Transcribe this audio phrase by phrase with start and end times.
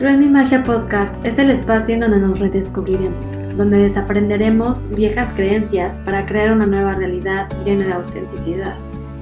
[0.00, 5.30] Creo en mi magia podcast es el espacio en donde nos redescubriremos, donde desaprenderemos viejas
[5.34, 8.78] creencias para crear una nueva realidad llena de autenticidad.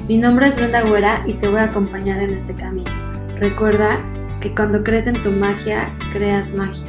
[0.07, 2.93] Mi nombre es Brenda Güera y te voy a acompañar en este camino.
[3.41, 3.99] Recuerda
[4.41, 6.87] que cuando crees en tu magia, creas magia.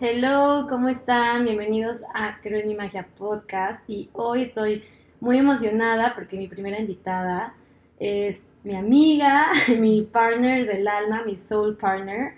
[0.00, 1.44] Hello, ¿cómo están?
[1.44, 4.82] Bienvenidos a Creo en mi magia podcast y hoy estoy
[5.20, 7.54] muy emocionada porque mi primera invitada
[8.00, 12.34] es mi amiga, mi partner del alma, mi soul partner,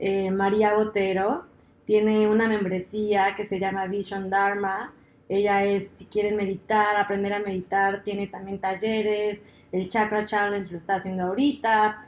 [0.00, 1.44] eh, María Botero.
[1.84, 4.92] Tiene una membresía que se llama Vision Dharma.
[5.28, 10.78] Ella es, si quieren meditar, aprender a meditar, tiene también talleres, el Chakra Challenge lo
[10.78, 12.02] está haciendo ahorita,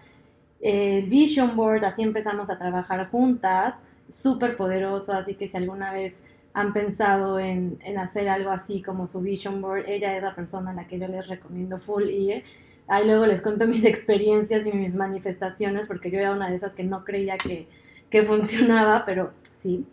[0.60, 3.74] el Vision Board, así empezamos a trabajar juntas,
[4.09, 6.23] súper poderoso, así que si alguna vez
[6.55, 10.71] han pensado en, en, hacer algo así como su Vision Board, ella es la persona
[10.71, 12.43] a la que yo les recomiendo full ir.
[12.91, 16.75] Ahí luego les cuento mis experiencias y mis manifestaciones, porque yo era una de esas
[16.75, 17.69] que no creía que,
[18.11, 19.87] que funcionaba, pero sí.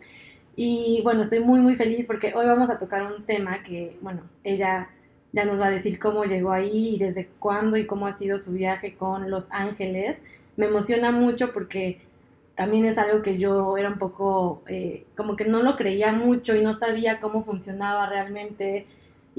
[0.56, 4.22] Y bueno, estoy muy, muy feliz porque hoy vamos a tocar un tema que, bueno,
[4.42, 4.90] ella
[5.30, 8.38] ya nos va a decir cómo llegó ahí y desde cuándo y cómo ha sido
[8.38, 10.24] su viaje con Los Ángeles.
[10.56, 12.00] Me emociona mucho porque
[12.56, 16.56] también es algo que yo era un poco, eh, como que no lo creía mucho
[16.56, 18.86] y no sabía cómo funcionaba realmente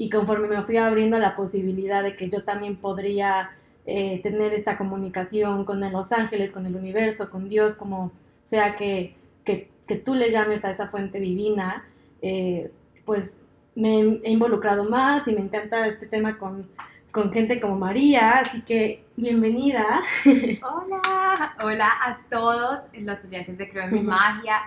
[0.00, 3.50] y conforme me fui abriendo la posibilidad de que yo también podría
[3.84, 8.10] eh, tener esta comunicación con Los Ángeles, con el universo, con Dios, como
[8.42, 9.68] sea que, que,
[10.02, 11.84] tú le llames a esa fuente divina,
[12.22, 12.72] eh,
[13.04, 13.40] pues
[13.74, 16.66] me he involucrado más y me encanta este tema con,
[17.10, 20.00] con gente como María, así que bienvenida.
[20.24, 24.62] Hola, hola a todos los estudiantes de Creo en mi Magia.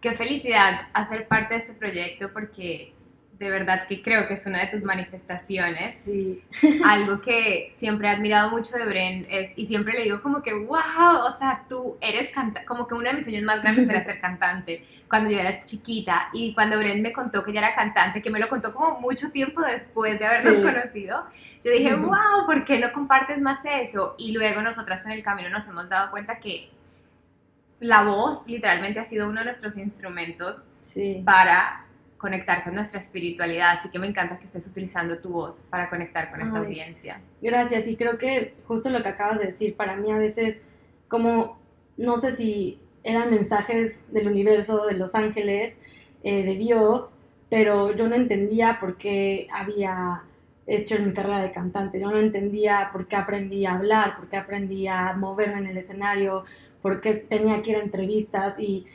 [0.00, 2.94] Qué felicidad hacer parte de este proyecto porque
[3.38, 5.94] de verdad que creo que es una de tus manifestaciones.
[5.94, 6.42] Sí.
[6.84, 10.54] Algo que siempre he admirado mucho de Bren es, y siempre le digo como que,
[10.54, 14.00] wow, o sea, tú eres cantante, como que una de mis sueños más grandes era
[14.00, 16.30] ser cantante cuando yo era chiquita.
[16.32, 19.30] Y cuando Bren me contó que ella era cantante, que me lo contó como mucho
[19.30, 21.24] tiempo después de habernos conocido,
[21.62, 24.14] yo dije, wow, ¿por qué no compartes más eso?
[24.18, 26.70] Y luego nosotras en el camino nos hemos dado cuenta que
[27.80, 30.72] la voz literalmente ha sido uno de nuestros instrumentos
[31.24, 31.85] para
[32.18, 36.30] conectar con nuestra espiritualidad, así que me encanta que estés utilizando tu voz para conectar
[36.30, 37.20] con esta audiencia.
[37.42, 40.62] Gracias, y creo que justo lo que acabas de decir, para mí a veces
[41.08, 41.58] como,
[41.96, 45.78] no sé si eran mensajes del universo, de los ángeles,
[46.22, 47.12] eh, de Dios,
[47.48, 50.22] pero yo no entendía por qué había
[50.66, 54.28] hecho en mi carrera de cantante, yo no entendía por qué aprendí a hablar, por
[54.28, 56.44] qué aprendí a moverme en el escenario,
[56.82, 58.86] por qué tenía que ir a entrevistas y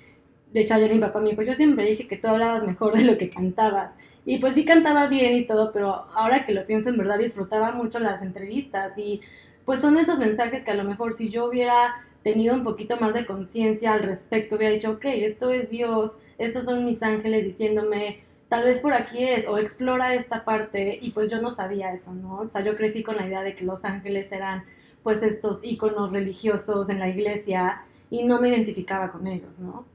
[0.54, 3.04] de hecho ayer mi papá me dijo, yo siempre dije que tú hablabas mejor de
[3.04, 3.96] lo que cantabas.
[4.26, 7.72] Y pues sí cantaba bien y todo, pero ahora que lo pienso en verdad disfrutaba
[7.72, 9.22] mucho las entrevistas y
[9.66, 13.14] pues son esos mensajes que a lo mejor si yo hubiera tenido un poquito más
[13.14, 18.20] de conciencia al respecto, hubiera dicho, ok, esto es Dios, estos son mis ángeles diciéndome,
[18.48, 22.14] tal vez por aquí es, o explora esta parte, y pues yo no sabía eso,
[22.14, 22.42] ¿no?
[22.42, 24.66] O sea, yo crecí con la idea de que los ángeles eran
[25.04, 29.86] pues estos íconos religiosos en la iglesia y no me identificaba con ellos, ¿no?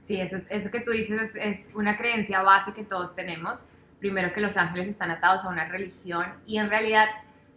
[0.00, 3.68] Sí, eso, es, eso que tú dices es, una creencia base que todos tenemos.
[4.00, 7.06] Primero que los ángeles están atados a una religión y en realidad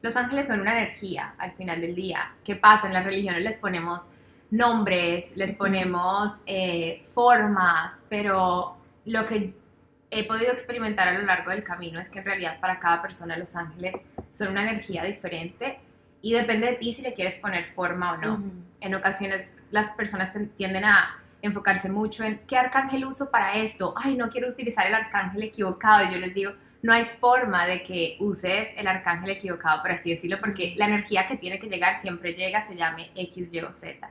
[0.02, 2.34] los ángeles son una energía al final del día.
[2.44, 2.88] ¿Qué pasa?
[2.88, 4.10] En las religiones les ponemos
[4.52, 8.76] nombres, les ponemos eh, formas, pero
[9.06, 9.54] lo que
[10.12, 13.38] he podido experimentar a lo largo del camino es que en realidad para cada persona
[13.38, 13.96] los ángeles
[14.30, 15.80] son una energía diferente
[16.22, 18.44] y depende de ti si le quieres poner forma o no.
[18.82, 23.94] En ocasiones las personas tienden a enfocarse mucho en qué arcángel uso para esto.
[23.98, 26.06] Ay, no quiero utilizar el arcángel equivocado.
[26.06, 30.10] Y yo les digo, no hay forma de que uses el arcángel equivocado, por así
[30.10, 33.74] decirlo, porque la energía que tiene que llegar siempre llega, se llame X, Y o
[33.74, 34.10] Z.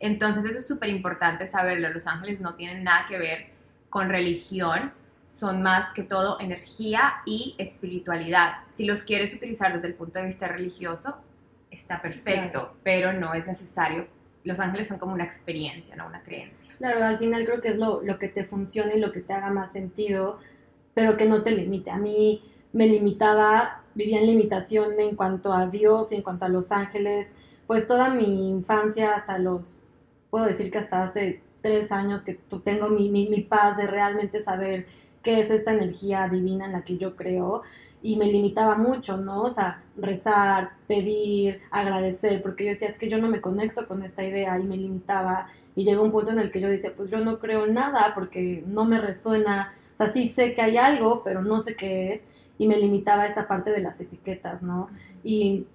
[0.00, 1.90] Entonces eso es súper importante saberlo.
[1.90, 3.50] Los ángeles no tienen nada que ver
[3.90, 4.92] con religión,
[5.24, 8.60] son más que todo energía y espiritualidad.
[8.68, 11.22] Si los quieres utilizar desde el punto de vista religioso,
[11.70, 14.06] está perfecto, pero no es necesario
[14.44, 16.72] los ángeles son como una experiencia, no una creencia.
[16.78, 19.32] Claro, al final creo que es lo, lo que te funcione y lo que te
[19.32, 20.38] haga más sentido,
[20.94, 21.90] pero que no te limite.
[21.90, 26.48] A mí me limitaba, vivía en limitación en cuanto a Dios y en cuanto a
[26.48, 27.34] los ángeles,
[27.66, 29.76] pues toda mi infancia hasta los,
[30.30, 34.40] puedo decir que hasta hace tres años que tengo mi, mi, mi paz de realmente
[34.40, 34.86] saber
[35.22, 37.62] qué es esta energía divina en la que yo creo
[38.02, 39.42] y me limitaba mucho, ¿no?
[39.42, 44.02] O sea, rezar, pedir, agradecer, porque yo decía, es que yo no me conecto con
[44.02, 45.46] esta idea y me limitaba
[45.76, 48.64] y llegó un punto en el que yo decía, pues yo no creo nada porque
[48.66, 52.26] no me resuena, o sea, sí sé que hay algo, pero no sé qué es
[52.58, 54.88] y me limitaba esta parte de las etiquetas, ¿no?
[55.22, 55.66] Y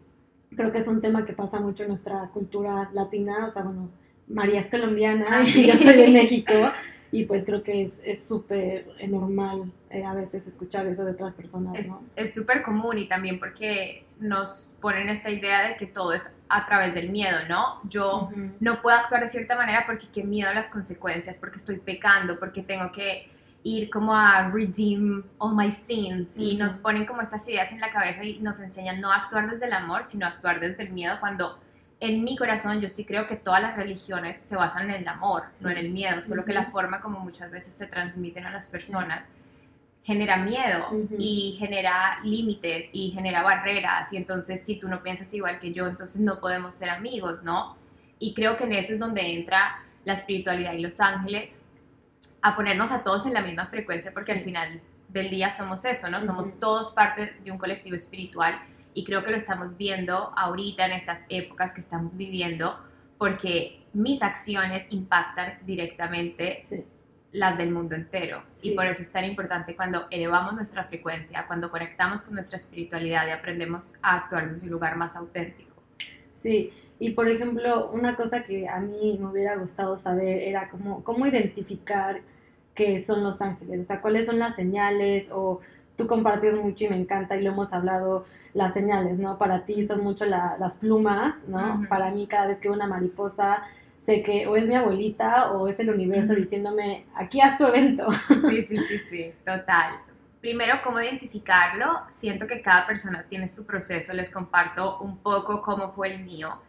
[0.55, 3.89] creo que es un tema que pasa mucho en nuestra cultura latina, o sea, bueno,
[4.27, 6.53] María es colombiana y yo soy de México.
[7.09, 11.87] Y pues creo que es súper normal eh, a veces escuchar eso de otras personas.
[11.87, 11.99] ¿no?
[12.15, 16.65] Es súper común y también porque nos ponen esta idea de que todo es a
[16.65, 17.79] través del miedo, ¿no?
[17.83, 18.29] Yo
[18.59, 22.39] no puedo actuar de cierta manera porque qué miedo a las consecuencias, porque estoy pecando,
[22.39, 23.29] porque tengo que
[23.63, 27.91] ir como a redeem all my sins y nos ponen como estas ideas en la
[27.91, 30.91] cabeza y nos enseñan no a actuar desde el amor, sino a actuar desde el
[30.91, 31.59] miedo cuando
[31.99, 35.43] en mi corazón yo sí creo que todas las religiones se basan en el amor,
[35.61, 38.67] no en el miedo, solo que la forma como muchas veces se transmiten a las
[38.67, 39.27] personas
[40.07, 40.87] genera miedo
[41.19, 44.13] y genera límites y genera barreras.
[44.13, 47.75] Y entonces si tú no piensas igual que yo, entonces no podemos ser amigos, ¿no?
[48.17, 51.61] Y creo que en eso es donde entra la espiritualidad y los ángeles
[52.41, 56.09] a ponernos a todos en la misma frecuencia porque al final del día somos eso,
[56.09, 56.21] ¿no?
[56.21, 58.61] Somos todos parte de un colectivo espiritual
[58.93, 62.79] y creo que lo estamos viendo ahorita en estas épocas que estamos viviendo
[63.17, 66.87] porque mis acciones impactan directamente
[67.37, 71.69] las del mundo entero y por eso es tan importante cuando elevamos nuestra frecuencia, cuando
[71.69, 75.75] conectamos con nuestra espiritualidad y aprendemos a actuar desde un lugar más auténtico.
[76.33, 81.03] Sí, y por ejemplo, una cosa que a mí me hubiera gustado saber era cómo,
[81.03, 82.21] cómo identificar
[82.73, 85.61] qué son los ángeles, o sea, cuáles son las señales o
[85.95, 89.37] tú compartes mucho y me encanta y lo hemos hablado las señales, ¿no?
[89.37, 91.85] Para ti son mucho las plumas, ¿no?
[91.87, 93.63] Para mí cada vez que una mariposa
[94.07, 98.07] sé que o es mi abuelita o es el universo diciéndome, aquí haz tu evento.
[98.49, 99.99] Sí, sí, sí, sí, total.
[100.39, 102.03] Primero, ¿cómo identificarlo?
[102.07, 106.61] Siento que cada persona tiene su proceso, les comparto un poco cómo fue el mío.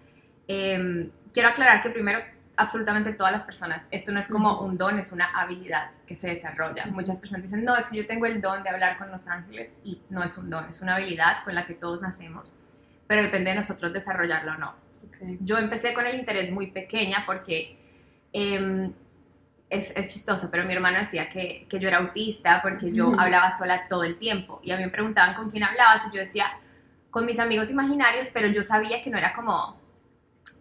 [0.49, 2.19] Em, quiero aclarar que primero
[2.57, 3.89] absolutamente todas las personas.
[3.93, 6.87] Esto no es como un don, es una habilidad que se desarrolla.
[6.87, 9.79] Muchas personas dicen, no, es que yo tengo el don de hablar con los ángeles
[9.85, 12.57] y no es un don, es una habilidad con la que todos nacemos,
[13.07, 14.88] pero depende de nosotros desarrollarlo o no.
[15.41, 17.79] Yo empecé con el interés muy pequeña porque
[18.33, 18.93] em,
[19.71, 23.51] es, es, chistoso, pero mi hermano decía que, que yo era autista porque yo hablaba
[23.57, 26.47] sola todo el tiempo y a mí me preguntaban con quién hablabas y yo decía
[27.11, 29.79] con mis amigos imaginarios, pero yo sabía que no era como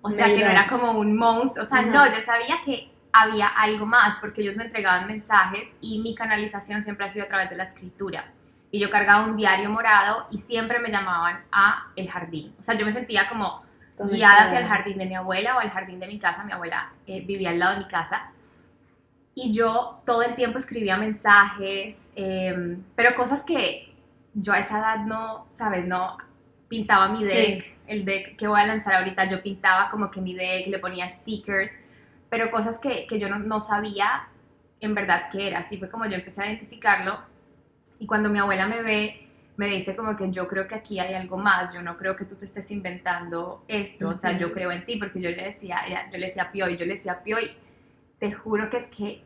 [0.01, 1.63] o sea, que no era como un monstruo.
[1.63, 5.99] O sea, no, yo sabía que había algo más porque ellos me entregaban mensajes y
[5.99, 8.31] mi canalización siempre ha sido a través de la escritura.
[8.69, 12.53] Y yo cargaba un diario morado y siempre me llamaban a el jardín.
[12.59, 13.63] O sea, yo me sentía como
[13.97, 16.43] guiada hacia el jardín de mi abuela o al jardín de mi casa.
[16.43, 18.31] Mi abuela eh, vivía al lado de mi casa.
[19.33, 23.93] Y yo todo el tiempo escribía mensajes, em, pero cosas que
[24.33, 25.85] yo a esa edad no, ¿sabes?
[25.85, 26.17] No,
[26.67, 30.33] pintaba mi deck, el deck que voy a lanzar ahorita, yo pintaba como que mi
[30.33, 31.79] deck, le ponía stickers,
[32.29, 34.27] pero cosas que, que yo no, no, sabía
[34.79, 35.59] en verdad qué era.
[35.59, 37.19] Así fue como yo empecé a identificarlo
[37.99, 39.26] y cuando mi abuela me ve,
[39.57, 42.25] me dice como que yo creo que aquí hay algo más, yo no creo que
[42.25, 45.81] tú te estés inventando esto, o sea, yo creo en ti, porque yo le decía,
[46.11, 47.51] yo le decía a Pioy, yo le decía a Pioy,
[48.19, 49.23] te juro que es que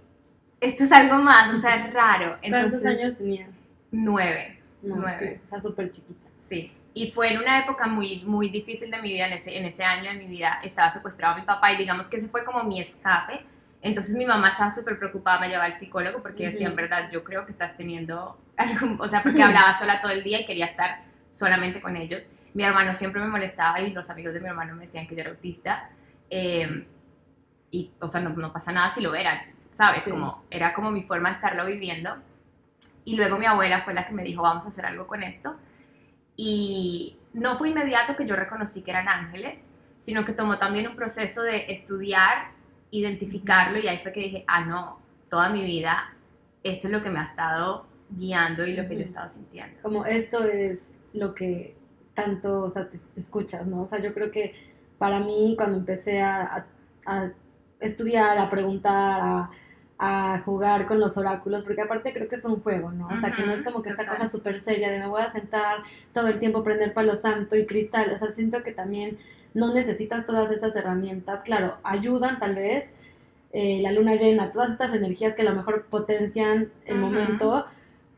[0.59, 2.37] esto es algo más, o sea, es raro.
[2.41, 3.49] Entonces, ¿Cuántos años tenías?
[3.91, 4.59] Nueve.
[4.81, 5.41] nueve.
[5.45, 6.29] o sea, súper chiquita.
[6.33, 9.65] Sí y fue en una época muy, muy difícil de mi vida, en ese, en
[9.65, 12.63] ese año de mi vida estaba secuestrado mi papá y digamos que ese fue como
[12.63, 13.45] mi escape.
[13.81, 17.23] Entonces mi mamá estaba súper preocupada, me llevaba al psicólogo porque decía, en verdad, yo
[17.23, 20.65] creo que estás teniendo algo, o sea, porque hablaba sola todo el día y quería
[20.65, 22.29] estar solamente con ellos.
[22.53, 25.21] Mi hermano siempre me molestaba y los amigos de mi hermano me decían que yo
[25.21, 25.89] era autista.
[26.29, 26.85] Eh,
[27.71, 30.07] y, o sea, no, no, pasa nada si lo era, ¿sabes?
[30.07, 32.17] Como, era como mi forma de estarlo viviendo.
[33.05, 35.55] Y luego mi abuela fue la que me dijo, vamos a hacer algo con esto.
[36.35, 40.95] Y no fue inmediato que yo reconocí que eran ángeles, sino que tomó también un
[40.95, 42.51] proceso de estudiar,
[42.91, 46.13] identificarlo y ahí fue que dije, ah, no, toda mi vida
[46.63, 49.81] esto es lo que me ha estado guiando y lo que yo he estado sintiendo.
[49.81, 51.75] Como esto es lo que
[52.13, 53.81] tanto o sea, te, escuchas, ¿no?
[53.81, 54.53] O sea, yo creo que
[54.97, 56.67] para mí cuando empecé a,
[57.05, 57.31] a
[57.79, 59.49] estudiar, a preguntar, a
[60.03, 63.07] a jugar con los oráculos, porque aparte creo que es un juego, ¿no?
[63.07, 65.29] O sea, que no es como que esta cosa súper seria de me voy a
[65.29, 65.77] sentar
[66.11, 69.19] todo el tiempo, prender palo santo y cristal, o sea, siento que también
[69.53, 72.95] no necesitas todas esas herramientas, claro, ayudan tal vez,
[73.53, 77.65] eh, la luna llena, todas estas energías que a lo mejor potencian el momento,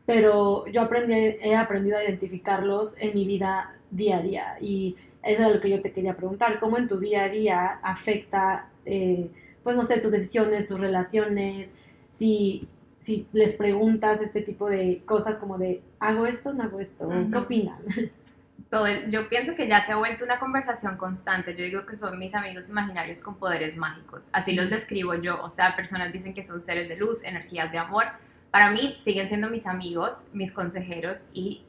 [0.06, 5.46] pero yo aprendí, he aprendido a identificarlos en mi vida día a día y eso
[5.46, 8.68] es lo que yo te quería preguntar, ¿cómo en tu día a día afecta...
[8.84, 9.30] Eh,
[9.64, 11.74] pues no sé, tus decisiones, tus relaciones,
[12.10, 12.68] si,
[13.00, 17.08] si les preguntas este tipo de cosas como de, ¿hago esto o no hago esto?
[17.32, 17.78] ¿Qué opinan?
[18.70, 21.54] Todo yo pienso que ya se ha vuelto una conversación constante.
[21.54, 24.30] Yo digo que son mis amigos imaginarios con poderes mágicos.
[24.32, 25.42] Así los describo yo.
[25.42, 28.06] O sea, personas dicen que son seres de luz, energías de amor.
[28.50, 31.64] Para mí siguen siendo mis amigos, mis consejeros y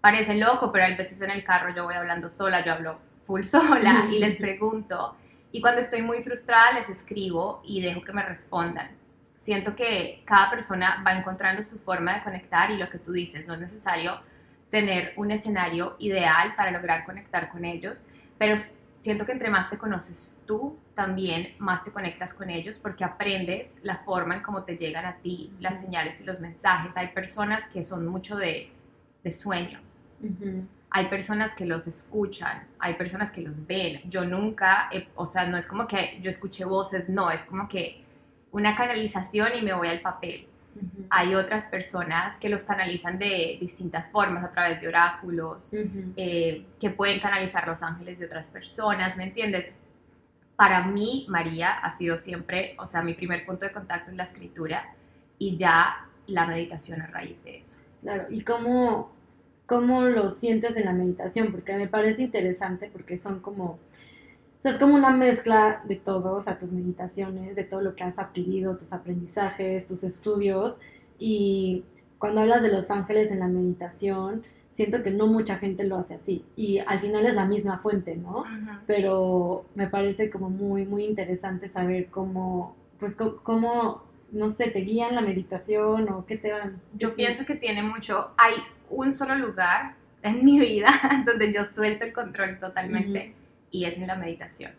[0.00, 3.42] parece loco, pero hay veces en el carro yo voy hablando sola, yo hablo full
[3.44, 5.16] sola y les pregunto
[5.52, 8.90] Y cuando estoy muy frustrada les escribo y dejo que me respondan.
[9.34, 13.46] Siento que cada persona va encontrando su forma de conectar y lo que tú dices,
[13.46, 14.20] no es necesario
[14.70, 18.06] tener un escenario ideal para lograr conectar con ellos,
[18.38, 18.54] pero
[18.94, 23.76] siento que entre más te conoces tú, también más te conectas con ellos porque aprendes
[23.82, 26.96] la forma en cómo te llegan a ti las señales y los mensajes.
[26.96, 28.70] Hay personas que son mucho de,
[29.22, 30.04] de sueños.
[30.90, 34.00] Hay personas que los escuchan, hay personas que los ven.
[34.10, 38.02] Yo nunca, o sea, no es como que yo escuché voces, no, es como que
[38.50, 40.48] una canalización y me voy al papel.
[41.10, 45.70] Hay otras personas que los canalizan de distintas formas, a través de oráculos,
[46.16, 49.74] eh, que pueden canalizar los ángeles de otras personas, ¿me entiendes?
[50.56, 54.24] Para mí, María ha sido siempre, o sea, mi primer punto de contacto en la
[54.24, 54.94] escritura
[55.38, 57.78] y ya la meditación a raíz de eso.
[58.02, 59.12] Claro, ¿y cómo,
[59.66, 61.52] cómo lo sientes en la meditación?
[61.52, 63.78] Porque me parece interesante porque son como
[64.58, 67.94] o sea, es como una mezcla de todo, o sea, tus meditaciones, de todo lo
[67.94, 70.78] que has adquirido, tus aprendizajes, tus estudios.
[71.16, 71.84] Y
[72.18, 76.14] cuando hablas de los ángeles en la meditación, siento que no mucha gente lo hace
[76.14, 76.44] así.
[76.56, 78.44] Y al final es la misma fuente, ¿no?
[78.88, 85.14] Pero me parece como muy, muy interesante saber cómo, pues, cómo, no sé, te guían
[85.14, 86.82] la meditación o qué te dan.
[86.94, 88.54] Yo pienso que tiene mucho, hay
[88.90, 90.88] un solo lugar en mi vida
[91.24, 93.34] donde yo suelto el control totalmente
[93.70, 94.72] y es en la meditación.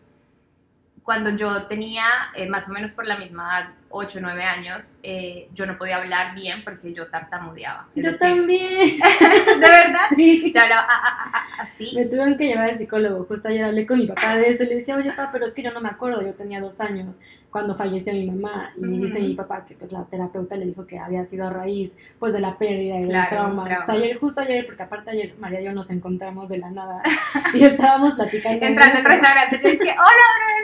[1.02, 2.04] Cuando yo tenía
[2.34, 5.76] eh, más o menos por la misma edad, 8 o 9 años, eh, yo no
[5.76, 7.88] podía hablar bien porque yo tartamudeaba.
[7.94, 8.98] yo también.
[8.98, 10.06] ¿De verdad?
[10.14, 10.52] Sí.
[10.54, 11.90] Yo hablaba ah, ah, ah, así.
[11.94, 13.24] Me tuvieron que llevar al psicólogo.
[13.24, 14.62] Justo ayer hablé con mi papá de eso.
[14.64, 16.22] Le decía, oye, papá, pero es que yo no me acuerdo.
[16.22, 17.18] Yo tenía dos años
[17.50, 18.72] cuando falleció mi mamá.
[18.76, 21.96] Y dice mi papá que pues la terapeuta le dijo que había sido a raíz
[22.18, 23.64] pues de la pérdida y del trauma.
[23.64, 26.70] O sea, ayer, justo ayer, porque aparte ayer María y yo nos encontramos de la
[26.70, 27.02] nada
[27.54, 28.64] y estábamos platicando.
[28.64, 30.60] Entrando al restaurante, y que, hola, hola,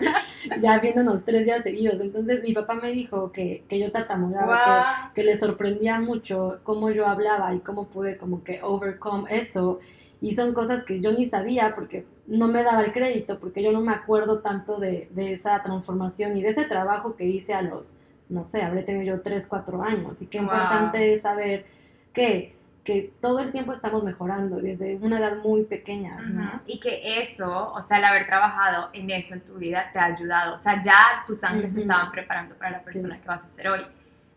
[0.00, 0.22] hola.
[0.60, 2.00] ya viéndonos tres días seguidos.
[2.00, 6.90] Entonces mi papá me dijo que, que yo tartamudeaba, que, que le sorprendía mucho cómo
[6.90, 9.78] yo hablaba y cómo pude como que overcome eso.
[10.20, 13.70] Y son cosas que yo ni sabía porque no me daba el crédito, porque yo
[13.70, 17.62] no me acuerdo tanto de, de esa transformación y de ese trabajo que hice a
[17.62, 17.96] los,
[18.28, 20.22] no sé, habré tenido yo 3, 4 años.
[20.22, 21.66] Y qué importante es saber
[22.12, 22.55] que,
[22.86, 26.18] que todo el tiempo estamos mejorando desde una edad muy pequeña.
[26.66, 30.04] Y que eso, o sea, el haber trabajado en eso en tu vida te ha
[30.04, 30.54] ayudado.
[30.54, 33.66] O sea, ya tus ángeles se estaban preparando para la persona que vas a ser
[33.66, 33.80] hoy.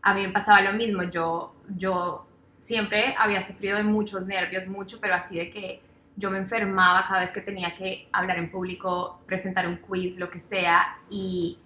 [0.01, 1.03] A mí me pasaba lo mismo.
[1.03, 2.25] Yo, yo
[2.57, 5.83] siempre había sufrido de muchos nervios, mucho, pero así de que
[6.15, 10.31] yo me enfermaba cada vez que tenía que hablar en público, presentar un quiz, lo
[10.31, 11.59] que sea, y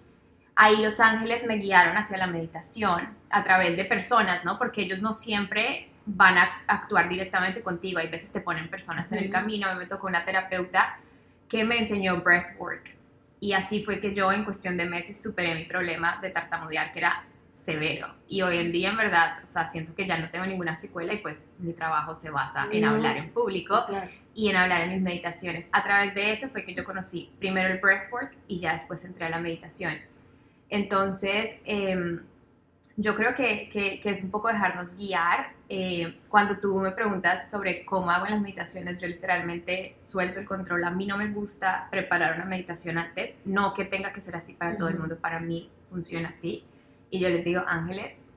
[0.54, 4.58] ahí los ángeles me guiaron hacia la meditación a través de personas, ¿no?
[4.58, 9.18] Porque ellos no siempre van a actuar directamente contigo, hay veces te ponen personas en
[9.18, 10.98] el camino, me tocó una terapeuta
[11.48, 12.94] que me enseñó breathwork,
[13.44, 17.00] y así fue que yo en cuestión de meses superé mi problema de tartamudear, que
[17.00, 18.08] era severo.
[18.26, 21.12] Y hoy en día, en verdad, o sea, siento que ya no tengo ninguna secuela
[21.12, 23.84] y pues mi trabajo se basa en hablar en público
[24.34, 25.68] y en hablar en mis meditaciones.
[25.72, 29.26] A través de eso fue que yo conocí primero el breathwork y ya después entré
[29.26, 29.94] a la meditación.
[30.70, 32.22] Entonces, em,
[32.96, 35.52] yo creo que, que, es un poco dejarnos guiar.
[35.68, 40.46] Eh, cuando tú me preguntas sobre cómo hago en las meditaciones, yo literalmente suelto el
[40.46, 40.84] control.
[40.84, 44.52] A mí no me gusta preparar una meditación antes, no que tenga que ser así
[44.52, 46.64] para todo el mundo, para mí funciona así
[47.14, 48.28] y yo les digo, ángeles,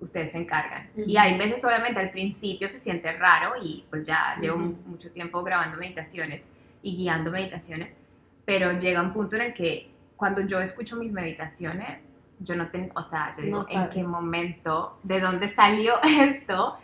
[0.00, 0.90] ustedes se encargan.
[0.96, 5.42] Y hay veces, obviamente, al principio se siente raro y pues ya llevo mucho tiempo
[5.44, 6.48] grabando meditaciones
[6.82, 7.94] y guiando meditaciones,
[8.44, 12.92] pero llega un punto en el que cuando yo escucho mis meditaciones, yo no tengo,
[12.96, 14.98] o sea, yo digo, ¿en qué momento?
[15.02, 16.76] ¿De dónde salió esto?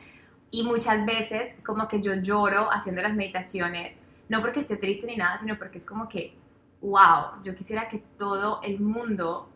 [0.50, 5.16] Y muchas veces como que yo lloro haciendo las meditaciones, no porque esté triste ni
[5.16, 6.36] nada, sino porque es como que,
[6.80, 9.48] wow, yo quisiera que todo el mundo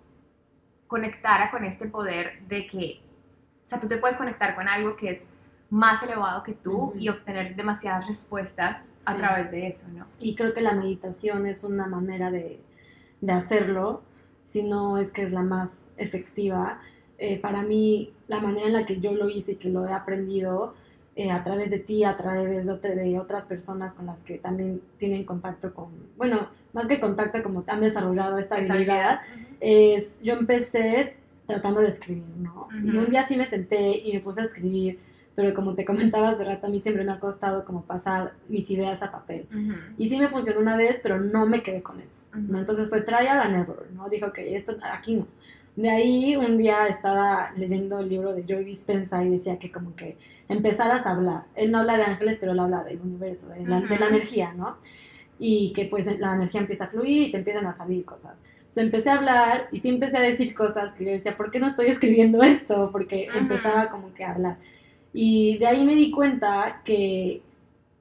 [0.86, 3.00] conectara con este poder de que,
[3.62, 5.26] o sea, tú te puedes conectar con algo que es
[5.70, 10.06] más elevado que tú y obtener demasiadas respuestas a través de eso, ¿no?
[10.20, 12.60] Y creo que la meditación es una manera de,
[13.20, 14.02] de hacerlo,
[14.44, 16.80] si no es que es la más efectiva.
[17.18, 19.92] Eh, para mí, la manera en la que yo lo hice y que lo he
[19.92, 20.74] aprendido
[21.16, 24.80] eh, a través de ti, a través de, de, otras personas con las que también
[24.96, 29.20] tienen contacto con, bueno, más que contacto, como han desarrollado esta habilidad,
[29.60, 31.14] es, yo empecé
[31.46, 32.68] tratando de escribir, ¿no?
[32.72, 34.98] Y un día sí me senté y me puse a escribir,
[35.34, 38.70] pero como te comentabas de rato, a mí siempre me ha costado como pasar mis
[38.70, 39.46] ideas a papel.
[39.98, 42.58] Y sí me funcionó una vez, pero no me quedé con eso, ¿no?
[42.58, 44.08] Entonces fue trial and error, ¿no?
[44.08, 45.26] Dijo, que esto aquí no.
[45.76, 49.96] De ahí un día estaba leyendo el libro de Joy Dispensa y decía que como
[49.96, 50.16] que
[50.48, 51.44] empezaras a hablar.
[51.56, 54.52] Él no habla de ángeles, pero él habla del universo, de la, de la energía,
[54.54, 54.76] ¿no?
[55.38, 58.34] y que pues la energía empieza a fluir y te empiezan a salir cosas.
[58.58, 61.58] Entonces empecé a hablar y sí empecé a decir cosas que yo decía, ¿por qué
[61.58, 62.90] no estoy escribiendo esto?
[62.92, 64.56] Porque empezaba como que a hablar.
[65.14, 67.42] Y de ahí me di cuenta que,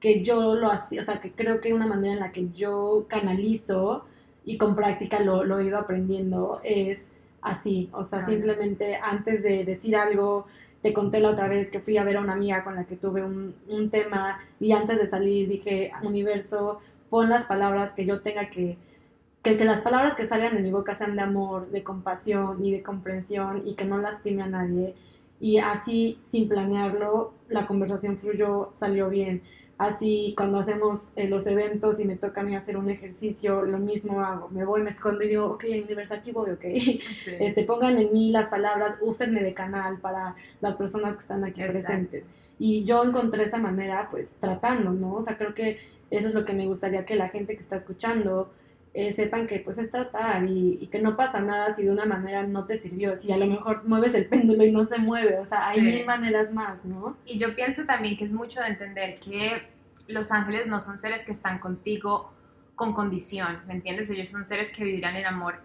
[0.00, 3.06] que yo lo hacía, o sea, que creo que una manera en la que yo
[3.08, 4.04] canalizo
[4.44, 7.10] y con práctica lo, lo he ido aprendiendo es
[7.42, 10.46] así, o sea, simplemente antes de decir algo,
[10.82, 12.96] te conté la otra vez que fui a ver a una amiga con la que
[12.96, 16.80] tuve un, un tema y antes de salir dije, universo,
[17.10, 18.76] pon las palabras que yo tenga que,
[19.42, 22.72] que, que las palabras que salgan de mi boca sean de amor, de compasión y
[22.72, 24.94] de comprensión y que no lastime a nadie.
[25.44, 29.42] Y así, sin planearlo, la conversación fluyó, salió bien.
[29.76, 33.76] Así, cuando hacemos eh, los eventos y me toca a mí hacer un ejercicio, lo
[33.76, 34.48] mismo hago.
[34.48, 36.64] Me voy, me escondo y digo, ok, universo, aquí voy, ok.
[37.26, 41.62] Este, pongan en mí las palabras, úsenme de canal para las personas que están aquí
[41.62, 42.26] presentes.
[42.58, 45.16] Y yo encontré esa manera, pues, tratando, ¿no?
[45.16, 45.76] O sea, creo que
[46.08, 48.50] eso es lo que me gustaría que la gente que está escuchando
[48.94, 52.44] eh, sepan que pues es tratar y, que no pasa nada si de una manera
[52.44, 55.46] no te sirvió, si a lo mejor mueves el péndulo y no se mueve, o
[55.46, 57.16] sea, hay mil maneras más, ¿no?
[57.26, 59.62] Y yo pienso también que es mucho de entender que
[60.06, 62.32] los ángeles no son seres que están contigo
[62.76, 64.08] con condición, ¿me entiendes?
[64.10, 65.56] Ellos son seres que vivirán en amor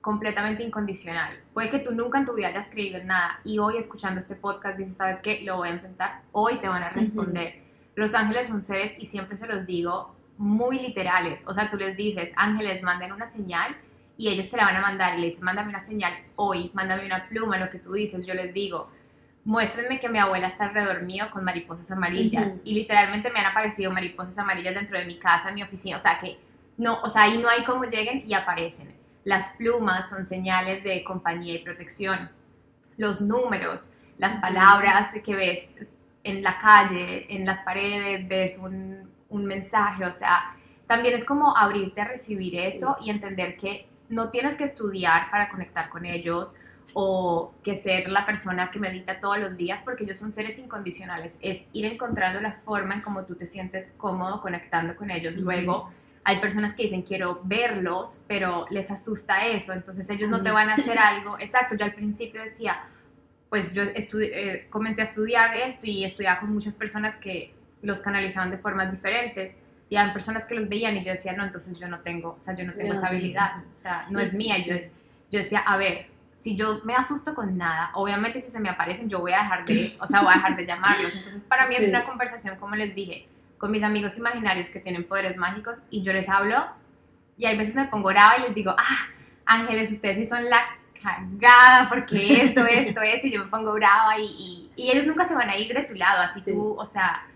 [0.00, 1.38] completamente incondicional.
[1.54, 4.34] Puede que tú nunca en tu vida hayas creído en nada y hoy escuchando este
[4.34, 5.40] podcast dices, ¿sabes qué?
[5.42, 7.62] Lo voy a intentar, hoy te van a responder.
[7.94, 11.42] Los ángeles son seres, y siempre se los digo, muy literales.
[11.46, 13.76] O sea, tú les dices, ángeles, manden una señal
[14.16, 17.06] y ellos te la van a mandar y le dicen, mándame una señal hoy, mándame
[17.06, 18.26] una pluma, lo que tú dices.
[18.26, 18.90] Yo les digo,
[19.44, 22.56] muéstrenme que mi abuela está alrededor mío con mariposas amarillas.
[22.64, 25.96] Y literalmente me han aparecido mariposas amarillas dentro de mi casa, en mi oficina.
[25.96, 26.38] O sea, que
[26.76, 28.94] no, o sea, ahí no hay cómo lleguen y aparecen.
[29.24, 32.30] Las plumas son señales de compañía y protección.
[32.96, 35.70] Los números, las palabras que ves
[36.24, 41.56] en la calle, en las paredes, ves un, un mensaje, o sea, también es como
[41.56, 46.54] abrirte a recibir eso y entender que no tienes que estudiar para conectar con ellos
[46.92, 51.38] o que ser la persona que medita todos los días porque ellos son seres incondicionales,
[51.40, 55.36] es ir encontrando la forma en cómo tú te sientes cómodo conectando con ellos.
[55.36, 55.90] Luego.
[56.24, 60.70] Hay personas que dicen quiero verlos, pero les asusta eso, entonces ellos no te van
[60.70, 61.36] a hacer algo.
[61.40, 62.84] Exacto, yo al principio decía,
[63.50, 68.50] pues yo eh, comencé a estudiar esto y estudiaba con muchas personas que los canalizaban
[68.50, 69.56] de formas diferentes
[69.90, 72.38] y había personas que los veían y yo decía, no, entonces yo no tengo, o
[72.38, 74.56] sea, yo no tengo esa habilidad, o sea, no es mía.
[74.58, 74.74] Yo,
[75.30, 76.06] yo decía, a ver,
[76.38, 79.64] si yo me asusto con nada, obviamente si se me aparecen yo voy a dejar
[79.64, 81.14] de, o sea, voy a dejar de llamarlos.
[81.14, 85.04] Entonces para mí es una conversación, como les dije, con mis amigos imaginarios que tienen
[85.04, 86.66] poderes mágicos y yo les hablo
[87.36, 89.06] y hay veces me pongo brava y les digo, ah,
[89.46, 90.62] ángeles, ustedes sí son la
[91.02, 95.34] cagada porque esto, esto, esto, y yo me pongo brava y, y, ellos nunca se
[95.34, 97.26] van a ir de tu lado, así tú, o sea,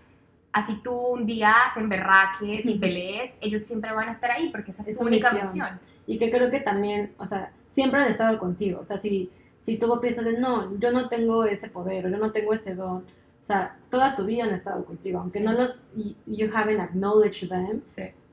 [0.57, 4.71] así tú un día te emberraques y pelees, ellos siempre van a estar ahí porque
[4.71, 5.79] esa es, su única misión.
[6.07, 9.29] Y que creo que también, o sea, siempre han estado contigo, o sea, si,
[9.61, 12.75] si tú piensas de, no, yo no tengo ese poder, o yo no tengo ese
[12.75, 15.83] don, o sea, toda tu vida han estado contigo, aunque no los,
[16.25, 17.81] you, haven't acknowledged them,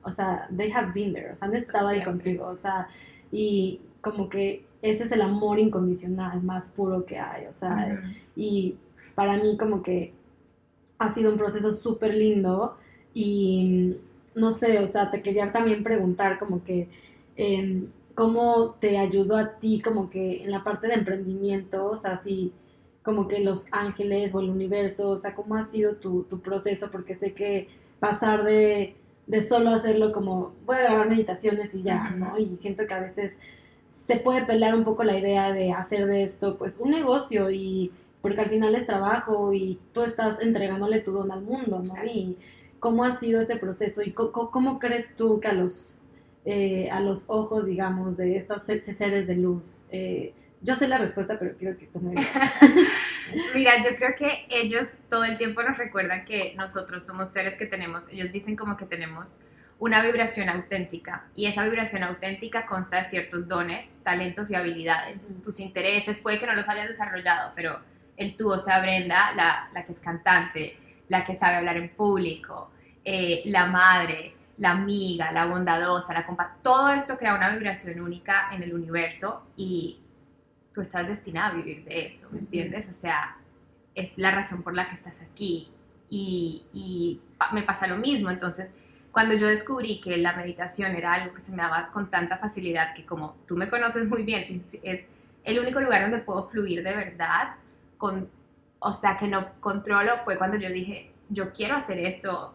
[0.02, 2.88] o sea, they have been there, o sea, han estado ahí contigo, o sea,
[3.30, 8.02] y como que ese es el amor incondicional más puro que hay, o sea,
[8.36, 8.76] y
[9.14, 10.12] para mí como que
[11.04, 12.74] ha sido un proceso súper lindo
[13.12, 13.96] y
[14.34, 16.88] no sé, o sea, te quería también preguntar como que
[17.36, 22.16] em, cómo te ayudó a ti como que en la parte de emprendimiento, o sea,
[22.16, 22.52] si
[23.02, 26.90] como que los ángeles o el universo, o sea, cómo ha sido tu, tu proceso,
[26.90, 27.68] porque sé que
[28.00, 32.38] pasar de, de, solo hacerlo como, voy a grabar meditaciones y ya, ¿no?
[32.38, 33.38] Y siento que a veces
[34.06, 37.92] se puede pelear un poco la idea de hacer de esto pues un negocio y
[38.24, 41.94] porque al final es trabajo y tú estás entregándole tu don al mundo, ¿no?
[42.06, 42.38] Y
[42.80, 45.98] cómo ha sido ese proceso y cómo, crees tú que a los,
[46.46, 50.32] eh, a los ojos, digamos, de estos seres de luz, eh,
[50.62, 52.26] yo sé la respuesta, pero quiero que tú me digas.
[53.54, 57.66] Mira, yo creo que ellos todo el tiempo nos recuerdan que nosotros somos seres que
[57.66, 59.42] tenemos, ellos dicen como que tenemos
[59.78, 65.30] una vibración auténtica y esa vibración auténtica consta de ciertos dones, talentos y habilidades.
[65.42, 67.80] Tus intereses puede que no los hayas desarrollado, pero
[68.16, 71.90] el tú, o sea, Brenda, la, la que es cantante, la que sabe hablar en
[71.90, 72.70] público,
[73.04, 78.50] eh, la madre, la amiga, la bondadosa, la compa, todo esto crea una vibración única
[78.52, 80.00] en el universo y
[80.72, 82.88] tú estás destinada a vivir de eso, ¿me entiendes?
[82.88, 83.36] O sea,
[83.94, 85.70] es la razón por la que estás aquí
[86.08, 87.20] y, y
[87.52, 88.74] me pasa lo mismo, entonces
[89.12, 92.94] cuando yo descubrí que la meditación era algo que se me daba con tanta facilidad,
[92.94, 95.08] que como tú me conoces muy bien, es
[95.44, 97.54] el único lugar donde puedo fluir de verdad,
[98.04, 98.28] con,
[98.80, 102.54] o sea, que no controlo, fue cuando yo dije, yo quiero hacer esto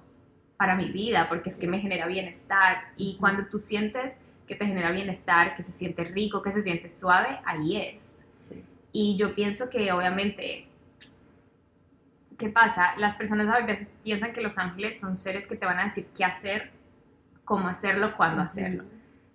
[0.58, 2.84] para mi vida, porque es que me genera bienestar.
[2.96, 6.88] Y cuando tú sientes que te genera bienestar, que se siente rico, que se siente
[6.88, 8.24] suave, ahí es.
[8.92, 10.68] Y yo pienso que obviamente,
[12.38, 12.96] ¿qué pasa?
[12.98, 16.10] Las personas a veces piensan que los ángeles son seres que te van a decir
[16.16, 16.70] qué hacer,
[17.44, 18.84] cómo hacerlo, cuándo hacerlo.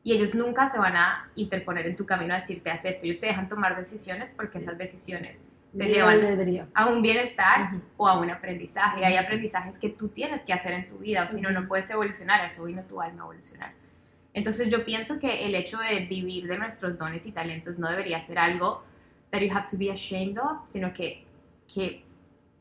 [0.05, 3.05] Y ellos nunca se van a interponer en tu camino a decirte haz esto.
[3.05, 5.43] Ellos te dejan tomar decisiones porque esas decisiones
[5.77, 9.05] te llevan a un bienestar o a un aprendizaje.
[9.05, 11.91] Hay aprendizajes que tú tienes que hacer en tu vida, o si no, no puedes
[11.91, 13.73] evolucionar, eso vino tu alma a evolucionar.
[14.33, 18.19] Entonces yo pienso que el hecho de vivir de nuestros dones y talentos no debería
[18.21, 18.85] ser algo
[19.31, 21.25] that you have to be ashamed of, sino que,
[21.73, 22.05] que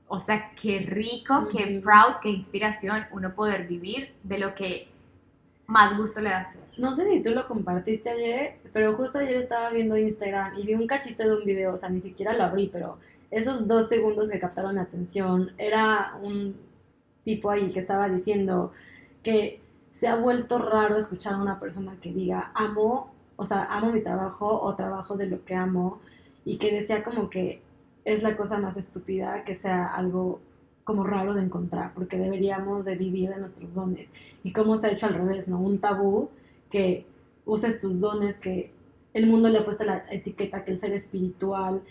[0.07, 4.92] o sea, qué rico, qué proud, qué inspiración uno poder vivir de lo que
[5.73, 6.59] más gusto le hace.
[6.77, 10.75] No sé si tú lo compartiste ayer, pero justo ayer estaba viendo Instagram y vi
[10.75, 12.99] un cachito de un video, o sea, ni siquiera lo abrí, pero
[13.31, 16.55] esos dos segundos que captaron mi atención, era un
[17.23, 18.71] tipo ahí que estaba diciendo
[19.23, 23.91] que se ha vuelto raro escuchar a una persona que diga, amo, o sea, amo
[23.91, 25.99] mi trabajo o trabajo de lo que amo,
[26.45, 27.63] y que decía como que
[28.05, 30.39] es la cosa más estúpida que sea algo
[30.83, 34.11] como raro de encontrar, porque deberíamos de vivir de nuestros dones.
[34.43, 35.59] Y cómo se ha hecho al revés, ¿no?
[35.59, 36.29] Un tabú
[36.69, 37.05] que
[37.45, 38.71] uses tus dones, que
[39.13, 41.81] el mundo le ha puesto la etiqueta que el ser espiritual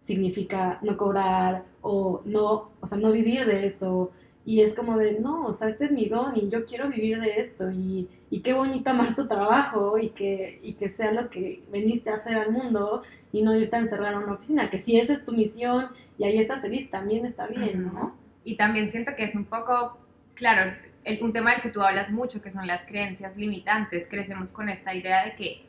[0.00, 4.10] significa no cobrar o no, o sea, no vivir de eso.
[4.44, 7.20] Y es como de, no, o sea, este es mi don y yo quiero vivir
[7.20, 11.28] de esto y, y qué bonito amar tu trabajo y que, y que sea lo
[11.30, 14.78] que veniste a hacer al mundo y no irte a encerrar a una oficina, que
[14.78, 15.86] si esa es tu misión
[16.18, 18.16] y ahí estás feliz, también está bien, ¿no?
[18.44, 19.98] Y también siento que es un poco,
[20.34, 20.74] claro,
[21.04, 24.06] el, un tema del que tú hablas mucho, que son las creencias limitantes.
[24.08, 25.64] Crecemos con esta idea de que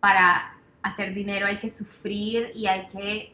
[0.00, 3.32] para hacer dinero hay que sufrir y hay que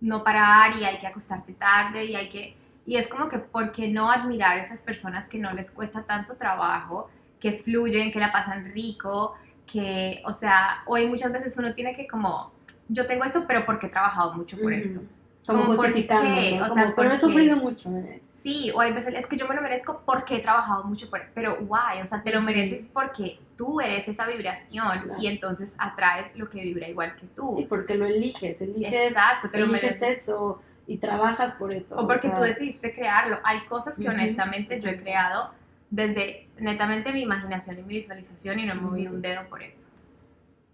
[0.00, 2.56] no parar y hay que acostarte tarde y hay que...
[2.86, 6.04] Y es como que, ¿por qué no admirar a esas personas que no les cuesta
[6.04, 7.08] tanto trabajo,
[7.40, 9.34] que fluyen, que la pasan rico,
[9.66, 12.52] que, o sea, hoy muchas veces uno tiene que como
[12.88, 15.00] yo tengo esto, pero porque he trabajado mucho por eso.
[15.46, 17.90] Como, justificando, O sea, pero he sufrido mucho.
[17.90, 18.22] ¿eh?
[18.28, 21.20] Sí, o hay veces, es que yo me lo merezco porque he trabajado mucho por
[21.34, 26.34] pero guay, o sea, te lo mereces porque tú eres esa vibración y entonces atraes
[26.36, 27.56] lo que vibra igual que tú.
[27.58, 31.98] Sí, porque lo eliges, eliges, Exacto, te lo eliges eso y trabajas por eso.
[31.98, 33.38] O porque tú decidiste crearlo.
[33.44, 35.50] Hay cosas que honestamente yo he creado
[35.90, 39.93] desde netamente mi imaginación y mi visualización y no he movido un dedo por eso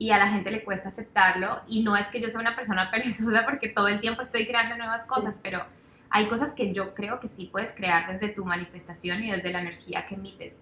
[0.01, 2.91] y a la gente le cuesta aceptarlo y no es que yo sea una persona
[2.91, 5.63] perezosa porque todo el tiempo estoy creando nuevas cosas, pero
[6.09, 9.61] hay cosas que yo creo que sí puedes crear desde tu manifestación y desde la
[9.61, 10.59] energía que emites.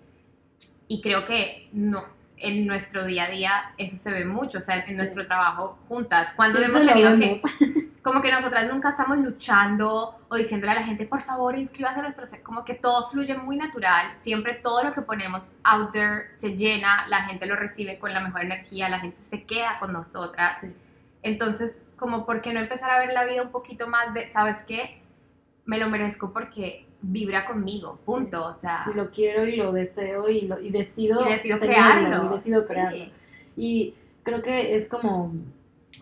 [0.89, 2.05] Y creo que no,
[2.37, 6.33] en nuestro día a día eso se ve mucho, o sea, en nuestro trabajo juntas.
[6.35, 7.41] Cuando hemos tenido que,
[8.09, 12.03] como que nosotras nunca estamos luchando o diciéndole a la gente, por favor, inscríbase a
[12.03, 16.31] nuestro set, como que todo fluye muy natural, siempre todo lo que ponemos out there
[16.31, 19.93] se llena, la gente lo recibe con la mejor energía, la gente se queda con
[19.93, 20.65] nosotras.
[21.23, 24.63] Entonces, como, ¿por qué no empezar a ver la vida un poquito más de, ¿sabes
[24.63, 25.03] qué?
[25.67, 28.87] Me lo merezco porque vibra conmigo, punto, o sea.
[28.91, 32.25] Y lo quiero y lo deseo y, lo, y decido, y decido crearlo.
[32.25, 33.05] Y decido crearlo.
[33.55, 35.35] Y creo que es como,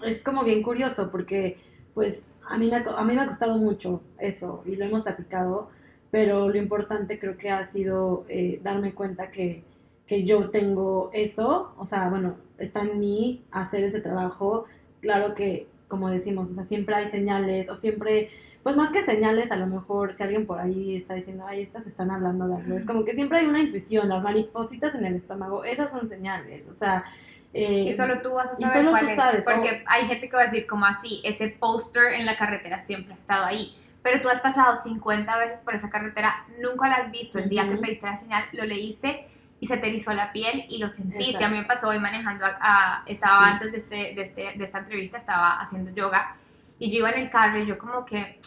[0.05, 1.66] es como bien curioso porque
[1.97, 5.71] pues a mí, me, a mí me ha costado mucho eso y lo hemos platicado,
[6.11, 9.65] pero lo importante creo que ha sido eh, darme cuenta que,
[10.07, 14.67] que yo tengo eso, o sea, bueno, está en mí hacer ese trabajo.
[15.01, 18.29] Claro que, como decimos, o sea, siempre hay señales o siempre,
[18.63, 21.87] pues más que señales, a lo mejor si alguien por ahí está diciendo, ay, estas
[21.87, 25.15] están hablando de algo, es como que siempre hay una intuición, las maripositas en el
[25.15, 27.07] estómago, esas son señales, o sea,
[27.53, 30.43] y solo tú vas a saber solo cuál tú sabes, Porque hay gente que va
[30.43, 33.75] a decir como así, ese póster en la carretera siempre ha estado ahí.
[34.03, 37.39] Pero tú has pasado 50 veces por esa carretera, nunca la has visto.
[37.39, 39.27] El día que pediste la señal, lo leíste
[39.59, 41.45] y se te erizó la piel y lo sentiste.
[41.45, 44.79] A mí me pasó hoy manejando, a, estaba antes de, este, de, este, de esta
[44.79, 46.37] entrevista, estaba haciendo yoga
[46.79, 48.39] y yo iba en el carro y yo como que,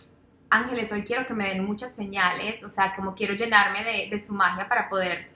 [0.52, 4.20] Ángeles, hoy quiero que me den muchas señales, o sea, como quiero llenarme de, de
[4.20, 5.30] su magia para poder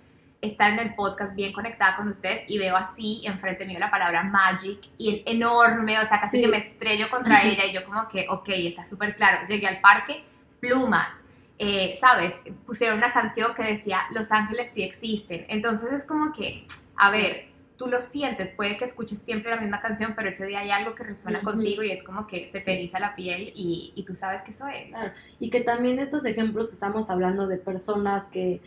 [0.43, 4.23] estar en el podcast bien conectada con ustedes y veo así enfrente mío la palabra
[4.23, 8.27] magic y enorme, o sea, casi que me estrello contra ella y yo como que,
[8.29, 9.47] ok, está súper claro.
[9.47, 10.23] Llegué al parque,
[10.59, 11.23] plumas,
[11.57, 12.35] eh, ¿sabes?
[12.65, 15.45] Pusieron una canción que decía Los ángeles sí existen.
[15.47, 19.79] Entonces es como que, a ver, tú lo sientes, puede que escuches siempre la misma
[19.79, 22.73] canción, pero ese día hay algo que resuena contigo y es como que se te
[22.73, 24.91] eriza la piel y, y, tú sabes que eso es.
[25.39, 28.61] Y que también estos ejemplos que estamos hablando de personas que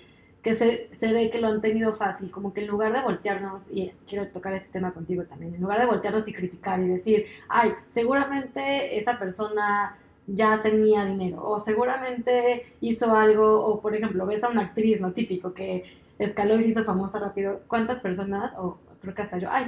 [0.46, 3.68] que se, se, ve que lo han tenido fácil, como que en lugar de voltearnos,
[3.68, 7.24] y quiero tocar este tema contigo también, en lugar de voltearnos y criticar y decir,
[7.48, 14.44] ay, seguramente esa persona ya tenía dinero o seguramente hizo algo o por ejemplo ves
[14.44, 15.82] a una actriz, no típico, que
[16.20, 17.62] escaló y se hizo famosa rápido.
[17.66, 19.66] ¿Cuántas personas, o creo que hasta yo, ay,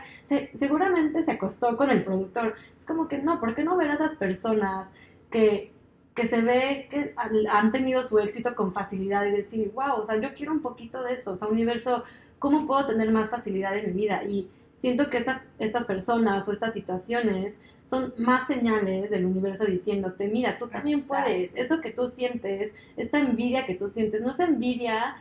[0.55, 2.55] seguramente se acostó con el productor?
[2.79, 4.93] Es como que no, ¿por qué no ver a esas personas
[5.29, 5.73] que
[6.18, 7.14] que se ve que
[7.48, 11.04] han tenido su éxito con facilidad y decir, wow, o sea, yo quiero un poquito
[11.04, 12.02] de eso, o sea, universo,
[12.40, 14.24] ¿cómo puedo tener más facilidad en mi vida?
[14.24, 20.26] Y siento que estas, estas personas o estas situaciones son más señales del universo diciéndote,
[20.28, 24.40] mira, tú también puedes, esto que tú sientes, esta envidia que tú sientes, no es
[24.40, 25.16] envidia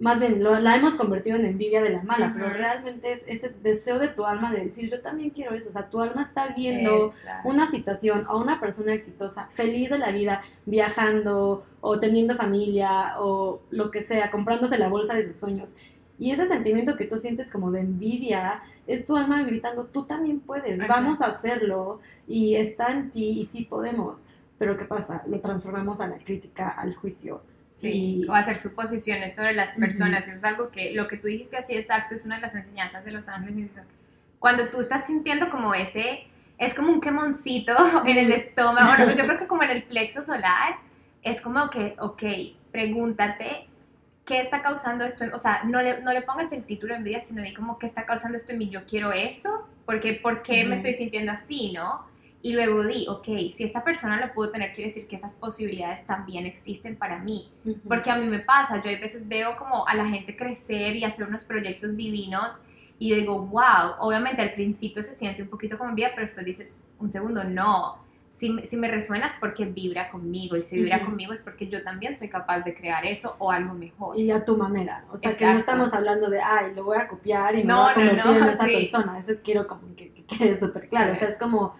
[0.00, 3.98] más bien la hemos convertido en envidia de la mala, pero realmente es ese deseo
[3.98, 7.12] de tu alma de decir, yo también quiero eso, o sea, tu alma está viendo
[7.44, 13.60] una situación o una persona exitosa, feliz de la vida, viajando o teniendo familia o
[13.70, 15.76] lo que sea, comprándose la bolsa de sus sueños.
[16.18, 20.40] Y ese sentimiento que tú sientes como de envidia es tu alma gritando, tú también
[20.40, 24.24] puedes, vamos a hacerlo y está en ti y sí podemos.
[24.56, 25.22] Pero ¿qué pasa?
[25.26, 30.26] Lo transformamos a la crítica, al juicio Sí, o hacer suposiciones sobre las personas.
[30.26, 33.04] Eso es algo que lo que tú dijiste así exacto es una de las enseñanzas
[33.04, 33.80] de los ángeles.
[34.40, 36.26] Cuando tú estás sintiendo como ese,
[36.58, 37.72] es como un quemoncito
[38.04, 40.78] en el estómago, yo creo que como en el plexo solar,
[41.22, 42.22] es como que, ok,
[42.72, 43.68] pregúntate
[44.24, 47.20] qué está causando esto, o sea, no le, no le pongas el título en vida,
[47.20, 50.64] sino di como qué está causando esto en mí, yo quiero eso, porque ¿por qué
[50.64, 52.09] me estoy sintiendo así, no?
[52.42, 56.06] Y luego di, ok, si esta persona lo pudo tener, quiere decir que esas posibilidades
[56.06, 57.52] también existen para mí.
[57.86, 61.04] Porque a mí me pasa, yo a veces veo como a la gente crecer y
[61.04, 62.64] hacer unos proyectos divinos
[63.00, 66.44] y yo digo, wow, obviamente al principio se siente un poquito como envidia, pero después
[66.44, 67.98] dices, un segundo, no.
[68.36, 71.82] Si, si me resuena es porque vibra conmigo y si vibra conmigo es porque yo
[71.82, 74.18] también soy capaz de crear eso o algo mejor.
[74.18, 75.04] Y a tu manera.
[75.10, 77.90] O sea, que no estamos hablando de, ay, lo voy a copiar y me voy
[77.90, 79.18] a convertir no, no, en esa persona.
[79.18, 81.12] Eso quiero como que, quede súper claro.
[81.12, 81.74] O sea, es como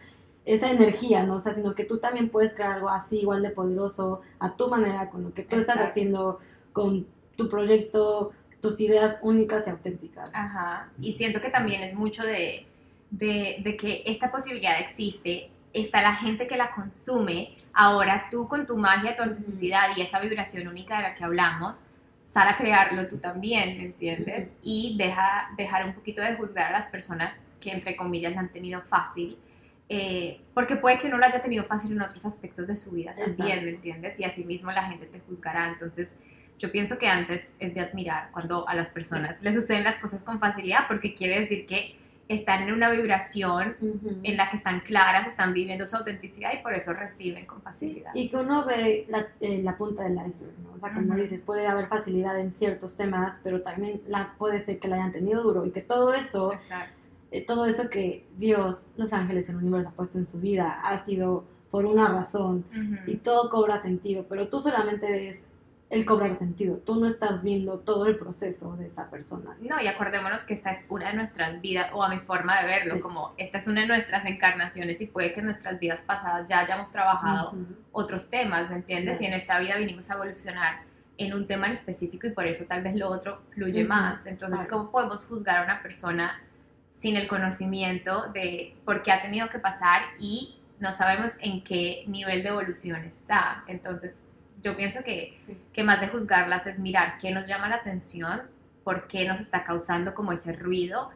[0.54, 1.34] esa energía, ¿no?
[1.34, 4.68] O sea, sino que tú también puedes crear algo así igual de poderoso a tu
[4.68, 6.40] manera, con lo que tú estás haciendo,
[6.72, 10.28] con tu proyecto, tus ideas únicas y auténticas.
[10.34, 12.66] Ajá, y siento que también es mucho de,
[13.10, 18.76] de, que esta posibilidad existe, está la gente que la consume, ahora tú con tu
[18.76, 21.84] magia, tu autenticidad y esa vibración única de la que hablamos,
[22.24, 24.50] sal a crearlo tú también, ¿me entiendes?
[24.62, 28.48] Y deja, dejar un poquito de juzgar a las personas que entre comillas la han
[28.48, 29.38] tenido fácil
[29.92, 33.12] eh, porque puede que no lo haya tenido fácil en otros aspectos de su vida
[33.16, 34.20] también, ¿me entiendes?
[34.20, 35.66] Y así mismo la gente te juzgará.
[35.66, 36.20] Entonces,
[36.58, 40.22] yo pienso que antes es de admirar cuando a las personas les suceden las cosas
[40.22, 41.96] con facilidad, porque quiere decir que
[42.28, 43.76] están en una vibración
[44.22, 48.14] en la que están claras, están viviendo su autenticidad y por eso reciben con facilidad.
[48.14, 50.72] Y que uno ve la, eh, la punta del iceberg, ¿no?
[50.72, 54.78] O sea, como dices, puede haber facilidad en ciertos temas, pero también la, puede ser
[54.78, 56.99] que la hayan tenido duro y que todo eso Exacto
[57.30, 61.04] eh, todo eso que Dios, los ángeles, el universo ha puesto en su vida ha
[61.04, 62.64] sido por una razón
[63.06, 65.46] y todo cobra sentido, pero tú solamente ves
[65.90, 69.56] el cobrar sentido, tú no estás viendo todo el proceso de esa persona.
[69.60, 72.66] No, y acordémonos que esta es una de nuestras vidas, o a mi forma de
[72.66, 76.48] verlo, como esta es una de nuestras encarnaciones y puede que en nuestras vidas pasadas
[76.48, 77.54] ya hayamos trabajado
[77.90, 79.20] otros temas, ¿me entiendes?
[79.20, 80.82] Y en esta vida vinimos a evolucionar
[81.18, 84.26] en un tema en específico y por eso tal vez lo otro fluye más.
[84.26, 86.40] Entonces, ¿cómo podemos juzgar a una persona?
[86.90, 92.04] Sin el conocimiento de por qué ha tenido que pasar y no sabemos en qué
[92.06, 93.64] nivel de evolución está.
[93.66, 94.24] Entonces,
[94.62, 95.32] yo pienso que,
[95.72, 98.42] que más de juzgarlas es mirar qué nos llama la atención,
[98.84, 101.10] por qué nos está causando como ese ruido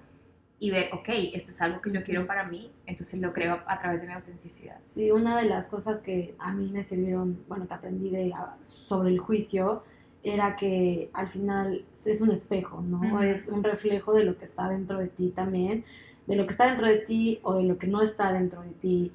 [0.59, 3.79] y ver, ok, esto es algo que yo quiero para mí, entonces lo creo a
[3.79, 4.79] través de mi autenticidad.
[4.87, 9.11] Sí, una de las cosas que a mí me sirvieron, bueno, que aprendí de, sobre
[9.11, 9.85] el juicio,
[10.25, 13.23] era que al final es un espejo, ¿no?
[13.23, 15.85] Es un reflejo de lo que está dentro de ti también,
[16.27, 18.71] de lo que está dentro de ti o de lo que no está dentro de
[18.71, 19.13] ti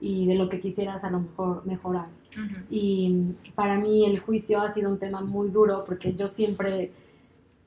[0.00, 2.06] y de lo que quisieras a lo mejor mejorar.
[2.70, 6.92] Y para mí el juicio ha sido un tema muy duro porque yo siempre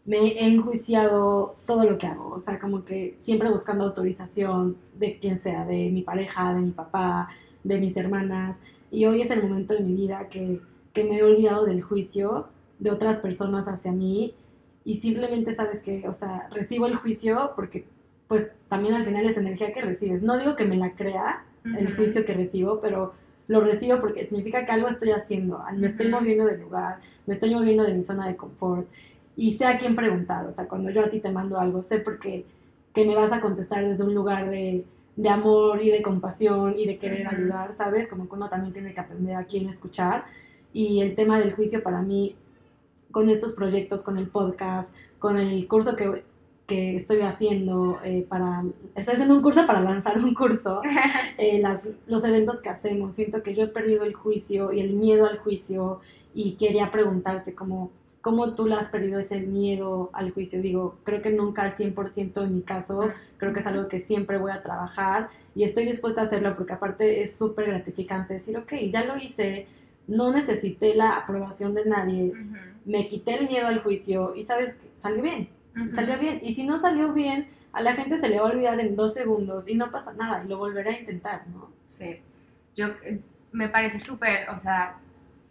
[0.06, 5.20] me he enjuiciado todo lo que hago, o sea, como que siempre buscando autorización de
[5.20, 7.28] quien sea, de mi pareja, de mi papá,
[7.64, 8.60] de mis hermanas.
[8.90, 10.62] Y hoy es el momento de mi vida que,
[10.94, 12.48] que me he olvidado del juicio
[12.80, 14.36] de otras personas hacia mí
[14.84, 17.86] y simplemente sabes que, o sea, recibo el juicio porque
[18.28, 20.24] pues también al final es energía que recibes.
[20.24, 23.14] No digo que me la crea el juicio que recibo, pero
[23.48, 27.54] lo recibo porque significa que algo estoy haciendo, me estoy moviendo del lugar, me estoy
[27.54, 28.88] moviendo de mi zona de confort
[29.36, 32.00] y sé a quién preguntar, o sea, cuando yo a ti te mando algo, sé
[32.00, 32.46] porque
[32.94, 34.86] que me vas a contestar desde un lugar de,
[35.16, 38.08] de amor y de compasión y de querer ayudar, ¿sabes?
[38.08, 40.26] Como que uno también tiene que aprender a quién escuchar.
[40.72, 42.36] Y el tema del juicio para mí
[43.16, 46.26] con estos proyectos, con el podcast, con el curso que
[46.68, 50.82] que estoy haciendo eh, para, estoy haciendo un curso para lanzar un curso,
[51.38, 53.16] eh, las, los eventos que hacemos.
[53.16, 56.02] Siento que yo he perdido el juicio y el miedo al juicio
[56.34, 60.62] y quería preguntarte cómo, cómo tú le has perdido ese miedo al juicio.
[60.62, 64.40] Digo, creo que nunca al 100% en mi caso, creo que es algo que siempre
[64.40, 68.74] voy a trabajar y estoy dispuesta a hacerlo porque aparte es súper gratificante decir, ok,
[68.92, 69.68] ya lo hice,
[70.08, 72.34] no necesité la aprobación de nadie,
[72.86, 75.50] me quité el miedo al juicio y sabes que salió bien
[75.92, 76.40] salió bien.
[76.42, 79.14] Y si no salió bien, a la gente se le va a olvidar en dos
[79.14, 81.72] segundos y no pasa nada y lo volverá a intentar, ¿no?
[81.86, 82.22] Sí.
[82.76, 83.22] Yo eh,
[83.52, 84.96] me parece súper, o sea,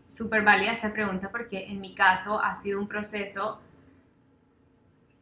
[0.09, 3.61] súper válida esta pregunta porque en mi caso ha sido un proceso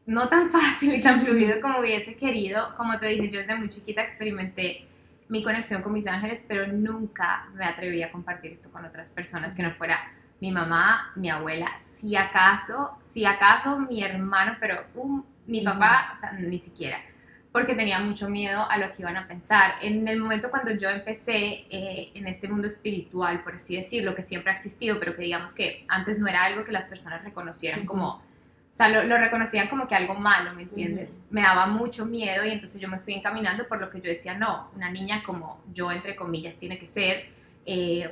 [0.07, 2.75] no tan fácil y tan fluido como hubiese querido.
[2.77, 4.87] Como te dije, yo desde muy chiquita experimenté
[5.29, 9.53] mi conexión con mis ángeles, pero nunca me atreví a compartir esto con otras personas
[9.55, 14.83] que no fuera mi mamá, mi abuela, si acaso, si acaso mi hermano, pero
[15.47, 16.99] mi papá ni siquiera,
[17.53, 19.77] porque tenía mucho miedo a lo que iban a pensar.
[19.81, 24.23] En el momento cuando yo empecé eh, en este mundo espiritual, por así decirlo, que
[24.23, 27.87] siempre ha existido, pero que digamos que antes no era algo que las personas reconocieran
[27.87, 28.15] como...
[28.15, 31.15] O sea, lo, reconocían como que algo malo, ¿me entiendes?
[31.31, 34.35] Me daba mucho miedo y entonces yo me fui encaminando por lo que yo decía,
[34.35, 37.29] no, una niña como yo, entre comillas, tiene que ser.
[37.65, 38.11] Eh,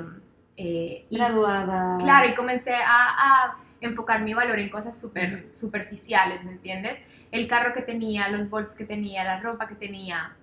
[0.60, 1.96] eh, Graduada.
[1.98, 7.00] Claro, y comencé a, enfocar mi valor en cosas súper superficiales, ¿me entiendes?
[7.32, 10.36] El carro que tenía, los bolsos que tenía, la ropa que tenía.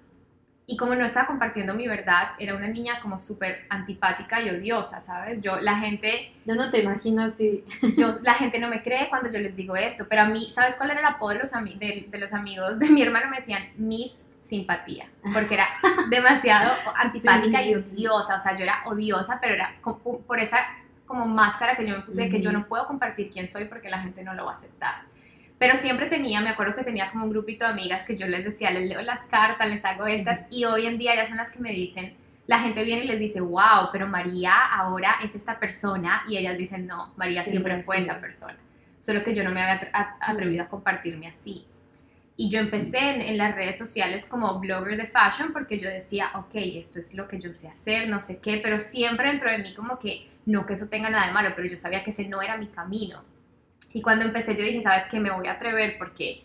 [0.65, 5.01] Y como no estaba compartiendo mi verdad, era una niña como súper antipática y odiosa,
[5.01, 5.39] ¿sabes?
[5.39, 6.33] Yo, la gente...
[6.45, 7.63] Yo no te imagino así.
[7.95, 10.73] Yo, la gente no me cree cuando yo les digo esto, pero a mí, ¿sabes
[10.73, 13.29] cuál era el apodo de los, de, de los amigos de mi hermano?
[13.29, 15.67] Me decían Miss simpatía, porque era
[16.09, 20.59] demasiado antipática y odiosa, o sea, yo era odiosa, pero era por esa
[21.05, 23.89] como máscara que yo me puse de que yo no puedo compartir quién soy porque
[23.89, 24.95] la gente no lo va a aceptar.
[25.57, 28.43] Pero siempre tenía, me acuerdo que tenía como un grupito de amigas que yo les
[28.43, 31.49] decía, les leo las cartas, les hago estas, y hoy en día ya son las
[31.49, 32.13] que me dicen,
[32.45, 36.57] la gente viene y les dice, wow, pero María ahora es esta persona, y ellas
[36.57, 38.57] dicen, no, María siempre fue esa persona,
[38.99, 39.89] solo que yo no me había
[40.21, 41.65] atrevido a compartirme así.
[42.39, 46.51] Y yo empecé en, las redes sociales como blogger de fashion porque yo decía, ok,
[46.53, 49.73] esto es lo que yo sé hacer, no sé qué, pero siempre dentro de mí
[49.73, 52.43] como que no que eso tenga nada de malo, pero yo sabía que ese no
[52.43, 53.23] era mi camino.
[53.91, 55.19] Y cuando empecé yo dije, ¿sabes qué?
[55.19, 56.43] Me voy a atrever porque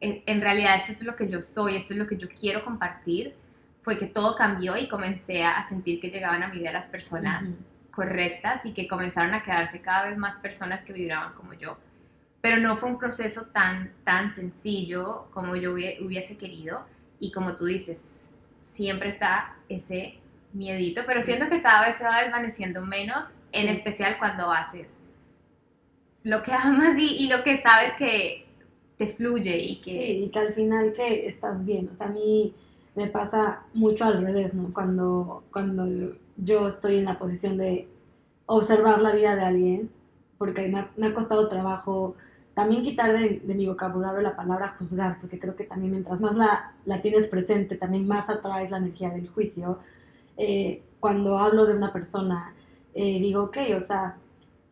[0.00, 3.34] en, realidad esto es lo que yo soy, esto es lo que yo quiero compartir.
[3.80, 7.60] Fue que todo cambió y comencé a sentir que llegaban a mi vida las personas
[7.90, 11.78] correctas y que comenzaron a quedarse cada vez más personas que vibraban como yo
[12.46, 16.86] pero no fue un proceso tan, tan sencillo como yo hubiese querido.
[17.18, 20.20] Y como tú dices, siempre está ese
[20.52, 25.00] miedito, pero siento que cada vez se va desvaneciendo menos, en especial cuando haces
[26.22, 28.46] lo que amas y, y, lo que sabes que
[28.96, 29.90] te fluye y que...
[29.90, 32.54] Sí, y que al final que estás bien, o sea, a mí
[32.94, 34.72] me pasa mucho al revés, ¿no?
[34.72, 37.88] Cuando, cuando yo estoy en la posición de
[38.46, 39.90] observar la vida de alguien,
[40.38, 42.14] porque me me ha costado trabajo
[42.56, 46.72] también quitar de, mi vocabulario la palabra juzgar, porque creo que también mientras más la,
[46.86, 49.78] la tienes presente, también más atraes la energía del juicio.
[50.38, 52.54] Eh, cuando hablo de una persona,
[52.94, 54.16] eh, digo, ok, o sea,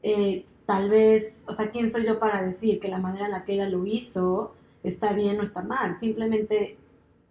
[0.02, 3.44] eh, tal vez, o sea, ¿quién soy yo para decir que la manera en la
[3.44, 6.00] que ella lo hizo está bien o está mal?
[6.00, 6.78] Simplemente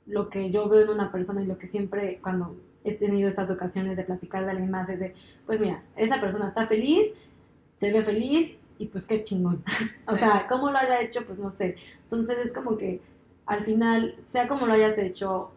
[0.06, 3.50] lo que yo veo en una persona y lo que siempre cuando he tenido estas
[3.50, 5.16] ocasiones de platicar de alguien más es de,
[5.48, 7.08] pues mira, esa persona está feliz,
[7.78, 9.64] se ve feliz, y pues qué chingón.
[10.08, 11.76] o sea, cómo lo haya hecho, pues no sé.
[12.04, 13.02] Entonces es como que
[13.46, 15.52] al final, sea como lo hayas hecho,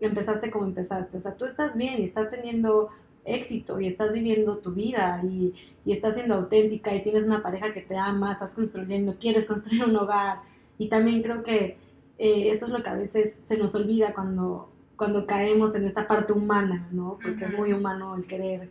[0.00, 1.16] empezaste como empezaste.
[1.16, 2.90] O sea, tú estás bien y estás teniendo
[3.24, 7.72] éxito y estás viviendo tu vida y, y estás siendo auténtica y tienes una pareja
[7.72, 10.40] que te ama, estás construyendo, quieres construir un hogar.
[10.78, 11.78] Y también creo que
[12.18, 16.08] eh, eso es lo que a veces se nos olvida cuando, cuando caemos en esta
[16.08, 17.18] parte humana, ¿no?
[17.22, 18.70] Porque es muy humano el querer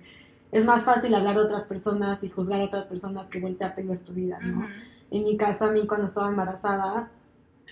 [0.52, 3.88] es más fácil hablar de otras personas y juzgar a otras personas que voltearte y
[3.88, 4.68] ver tu vida, ¿no?
[5.10, 7.10] En mi caso, a mí cuando estaba embarazada,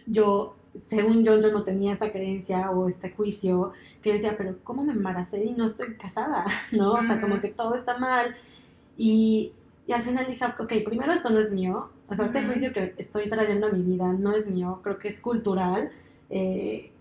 [0.05, 4.55] yo, según yo, yo no tenía esta creencia o este juicio que yo decía, pero
[4.63, 6.45] ¿cómo me embaracé y no estoy casada?
[6.71, 6.93] ¿No?
[6.93, 8.35] O sea, como que todo está mal.
[8.97, 9.53] Y,
[9.87, 11.89] y, al final dije, ok, primero esto no es mío.
[12.07, 15.09] O sea, este juicio que estoy trayendo a mi vida no es mío, creo que
[15.09, 15.91] es cultural.
[16.29, 16.91] Eh,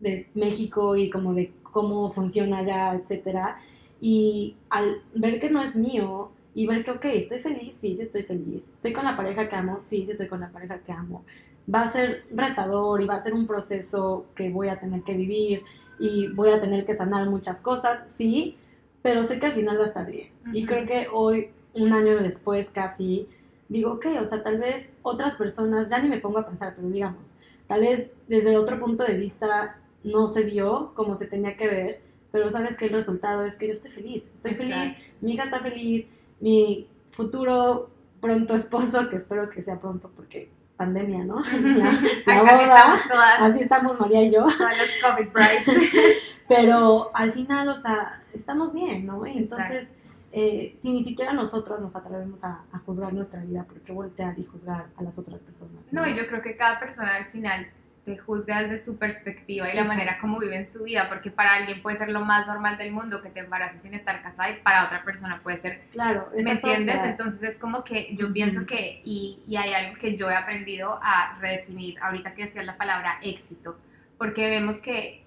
[0.00, 3.58] de México y como de cómo funciona allá, etcétera.
[4.00, 8.02] Y al ver que no es mío y ver que, ok, estoy feliz, sí, sí
[8.02, 8.72] estoy feliz.
[8.74, 11.24] Estoy con la pareja que amo, sí, sí estoy con la pareja que amo.
[11.72, 15.16] Va a ser retador y va a ser un proceso que voy a tener que
[15.16, 15.62] vivir
[15.98, 18.56] y voy a tener que sanar muchas cosas, sí,
[19.02, 20.30] pero sé que al final va a estar bien.
[20.52, 23.28] Y creo que hoy, un año después casi,
[23.68, 26.88] digo, ok, o sea, tal vez otras personas, ya ni me pongo a pensar, pero
[26.88, 27.32] digamos,
[27.68, 32.00] tal vez desde otro punto de vista no se vio como se tenía que ver,
[32.32, 35.60] pero sabes que el resultado es que yo estoy feliz, estoy feliz, mi hija está
[35.60, 36.06] feliz,
[36.40, 40.50] mi futuro pronto esposo, que espero que sea pronto porque
[40.80, 41.42] pandemia, ¿no?
[42.26, 43.40] La, boda, estamos todas.
[43.40, 44.44] Así estamos María y yo.
[44.44, 45.28] Todas los COVID.
[46.48, 49.24] Pero al final, o sea, estamos bien, ¿no?
[49.26, 49.94] Y entonces,
[50.32, 54.44] eh, si ni siquiera nosotros nos atrevemos a, juzgar nuestra vida, ¿por qué voltear y
[54.44, 55.92] juzgar a las otras personas?
[55.92, 57.68] No, y yo creo que cada persona al final
[58.04, 61.54] te juzga desde su perspectiva y la manera como vive en su vida, porque para
[61.54, 64.60] alguien puede ser lo más normal del mundo que te embaraces sin estar casada y
[64.62, 67.02] para otra persona puede ser, claro, ¿me entiendes?
[67.04, 70.98] Entonces es como que yo pienso que, y, y, hay algo que yo he aprendido
[71.02, 73.78] a redefinir, ahorita que decía la palabra éxito,
[74.16, 75.24] porque vemos que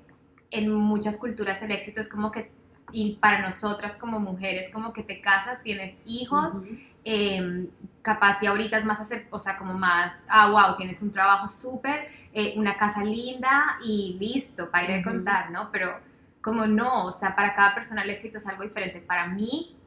[0.50, 2.52] en muchas culturas el éxito es como que,
[2.94, 6.62] y para nosotras como mujeres, como que te casas, tienes hijos,
[7.06, 7.68] Em,
[8.02, 11.50] capaz y ahorita es más, hacer, o sea, como más, ah, wow, tienes un trabajo
[11.50, 15.70] súper, eh, una casa linda y listo, para de contar, ¿no?
[15.72, 16.00] Pero
[16.42, 19.00] como no, o sea, para cada persona el éxito es algo diferente.
[19.02, 19.78] Para mí,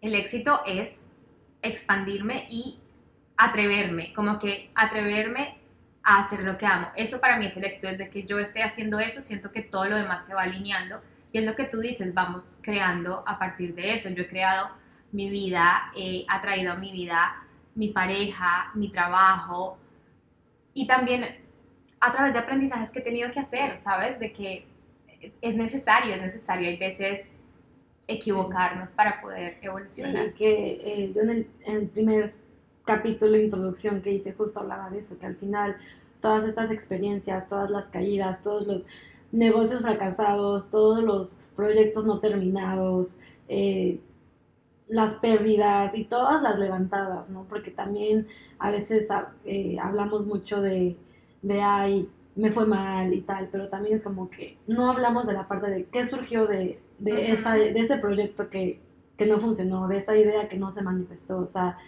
[0.00, 1.04] el éxito es
[1.62, 2.80] expandirme y
[3.36, 5.58] atreverme, como que atreverme
[6.04, 6.88] a hacer lo que amo.
[6.96, 7.88] Eso para mí es el éxito.
[7.88, 11.00] Desde que yo esté haciendo eso, siento que todo lo demás se va alineando.
[11.32, 14.08] Y es lo que tú dices, vamos creando a partir de eso.
[14.10, 14.68] Yo he creado
[15.12, 17.42] mi vida, eh, ha traído a mi vida
[17.74, 19.78] mi pareja, mi trabajo
[20.74, 21.24] y también
[22.00, 24.18] a través de aprendizajes que he tenido que hacer, ¿sabes?
[24.18, 24.66] De que
[25.40, 27.38] es necesario, es necesario, hay veces
[28.08, 30.26] equivocarnos para poder evolucionar.
[30.26, 32.34] Sí, que eh, yo en el, en el, primer
[32.84, 35.76] capítulo de introducción que hice justo hablaba de eso, que al final
[36.20, 38.88] todas estas experiencias, todas las caídas, todos los
[39.32, 43.18] negocios fracasados, todos los proyectos no terminados,
[43.48, 44.00] eh,
[44.88, 47.44] las pérdidas y todas las levantadas, ¿no?
[47.48, 48.26] Porque también
[48.58, 50.96] a veces ah, eh, hablamos mucho de,
[51.40, 55.32] de, ay, me fue mal y tal, pero también es como que no hablamos de
[55.32, 58.80] la parte de qué surgió de, de, esa, de ese proyecto que,
[59.16, 61.78] que, no funcionó, de esa idea que no se manifestó, o sea,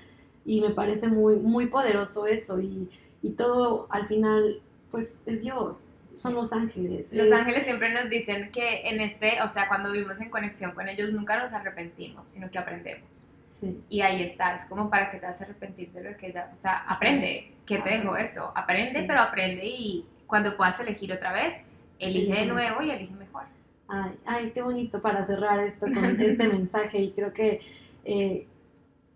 [0.45, 2.89] y me parece muy, muy poderoso eso y,
[3.23, 7.13] y todo al final, pues es Dios, son los ángeles.
[7.13, 10.89] Los ángeles siempre nos dicen que en este, o sea, cuando vivimos en conexión con
[10.89, 13.31] ellos, nunca nos arrepentimos, sino que aprendemos.
[13.53, 13.81] Sí.
[13.89, 16.51] Y ahí está, es como para que te vas a arrepentir de lo que ya,
[16.53, 18.53] o sea, aprende, ¿qué te dejo eso?
[18.55, 21.63] Aprende, pero aprende y cuando puedas elegir otra vez,
[21.99, 23.45] elige de nuevo y elige mejor.
[23.89, 27.61] Ay, ay, qué bonito para cerrar esto con este mensaje y creo que
[28.05, 28.47] eh,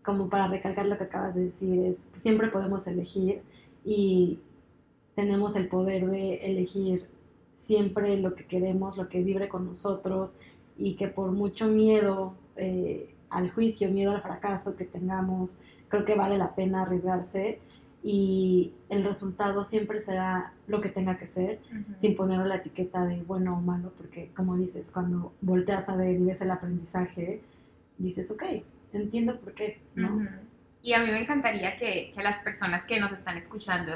[0.03, 3.43] como para recalcar lo que acabas de decir es, pues, siempre podemos elegir
[3.85, 4.39] y
[5.19, 7.09] tenemos el poder de elegir
[7.57, 10.37] siempre lo que queremos, lo que vibre con nosotros
[10.77, 15.59] y que por mucho miedo eh, al juicio, miedo al fracaso que tengamos,
[15.89, 17.59] creo que vale la pena arriesgarse
[18.01, 21.59] y el resultado siempre será lo que tenga que ser,
[21.99, 26.15] sin poner la etiqueta de bueno o malo, porque como dices, cuando volteas a ver
[26.15, 27.43] y ves el aprendizaje,
[27.99, 28.45] dices, ok,
[28.93, 30.29] entiendo por qué, ¿no?
[30.81, 33.95] Y a mí me encantaría que, que las personas que nos están escuchando,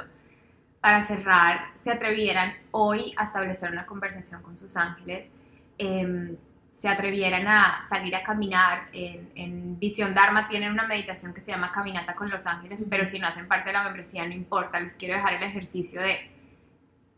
[0.82, 5.32] para cerrar, se atrevieran hoy a establecer una conversación con sus ángeles,
[5.78, 6.36] em,
[6.72, 8.88] se atrevieran a salir a caminar.
[8.92, 13.04] En, en, Visión Dharma tienen una meditación que se llama Caminata con los Ángeles, pero
[13.04, 16.30] si no hacen parte de la membresía no importa, les quiero dejar el ejercicio de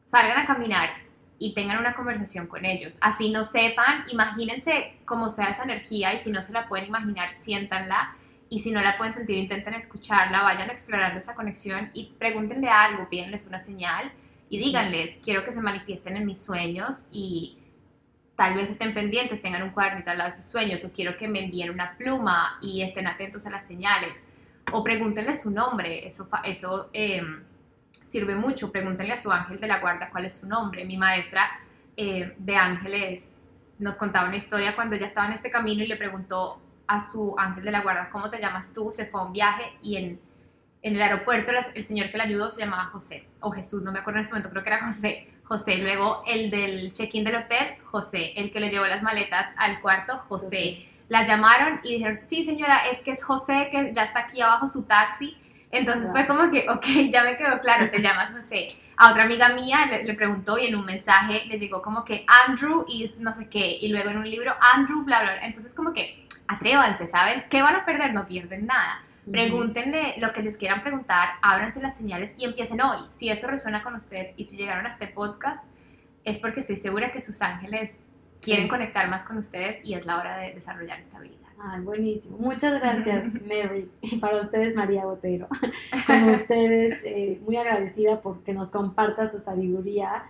[0.02, 0.90] salgan a caminar
[1.38, 2.98] y tengan una conversación con ellos.
[3.00, 7.30] Así no sepan, imagínense cómo sea esa energía y si no se la pueden imaginar,
[7.30, 8.14] siéntanla
[8.54, 13.08] y si no la pueden sentir, intenten escucharla, vayan explorando esa conexión y pregúntenle algo,
[13.08, 14.12] pídenles una señal
[14.48, 17.58] y díganles, quiero que se manifiesten en mis sueños y
[18.36, 21.26] tal vez estén pendientes, tengan un cuadernito al lado de sus sueños o quiero que
[21.26, 24.22] me envíen una pluma y estén atentos a las señales
[24.70, 27.42] o pregúntenle su nombre, eso, eso em,
[28.06, 30.84] sirve mucho, pregúntenle a su ángel de la guarda cuál es su nombre.
[30.84, 31.58] Mi maestra
[31.96, 33.42] eh, de ángeles
[33.80, 37.34] nos contaba una historia cuando ella estaba en este camino y le preguntó a su
[37.38, 38.90] ángel de la guarda, ¿cómo te llamas tú?
[38.92, 40.20] Se fue a un viaje y en,
[40.82, 44.00] en el aeropuerto el señor que le ayudó se llamaba José, o Jesús, no me
[44.00, 45.28] acuerdo en ese momento, creo que era José.
[45.44, 49.80] José, luego el del check-in del hotel, José, el que le llevó las maletas al
[49.80, 50.88] cuarto, José.
[51.08, 54.66] La llamaron y dijeron, sí señora, es que es José, que ya está aquí abajo
[54.66, 55.36] su taxi.
[55.70, 58.68] Entonces fue como que, ok, ya me quedó claro, te llamas José.
[58.96, 62.24] A otra amiga mía le, le, preguntó y en un mensaje le llegó como que
[62.46, 65.44] Andrew is no sé qué, y luego en un libro Andrew, bla, bla, bla.
[65.44, 67.44] Entonces como que atrévanse, ¿saben?
[67.48, 68.12] ¿Qué van a perder?
[68.12, 69.02] No pierden nada.
[69.30, 72.98] Pregúntenle lo que les quieran preguntar, ábranse las señales y empiecen hoy.
[73.10, 75.64] Si esto resuena con ustedes y si llegaron a este podcast,
[76.24, 78.04] es porque estoy segura que sus ángeles
[78.42, 81.48] quieren conectar más con ustedes y es la hora de desarrollar esta habilidad.
[81.58, 82.36] Ay, buenísimo.
[82.36, 83.90] Muchas gracias, Mary.
[84.02, 85.48] Y para ustedes, María Botero.
[86.06, 90.24] Con ustedes, eh, muy agradecida porque nos compartas tu sabiduría.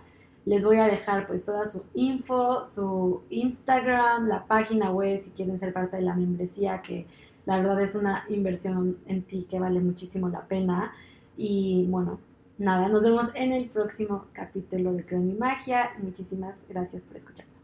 [0.45, 5.59] Les voy a dejar pues toda su info, su Instagram, la página web si quieren
[5.59, 7.07] ser parte de la membresía, que
[7.45, 10.93] la verdad es una inversión en ti que vale muchísimo la pena.
[11.35, 12.19] Y bueno,
[12.57, 15.91] nada, nos vemos en el próximo capítulo de Creo en mi Magia.
[16.01, 17.54] Muchísimas gracias por escuchar.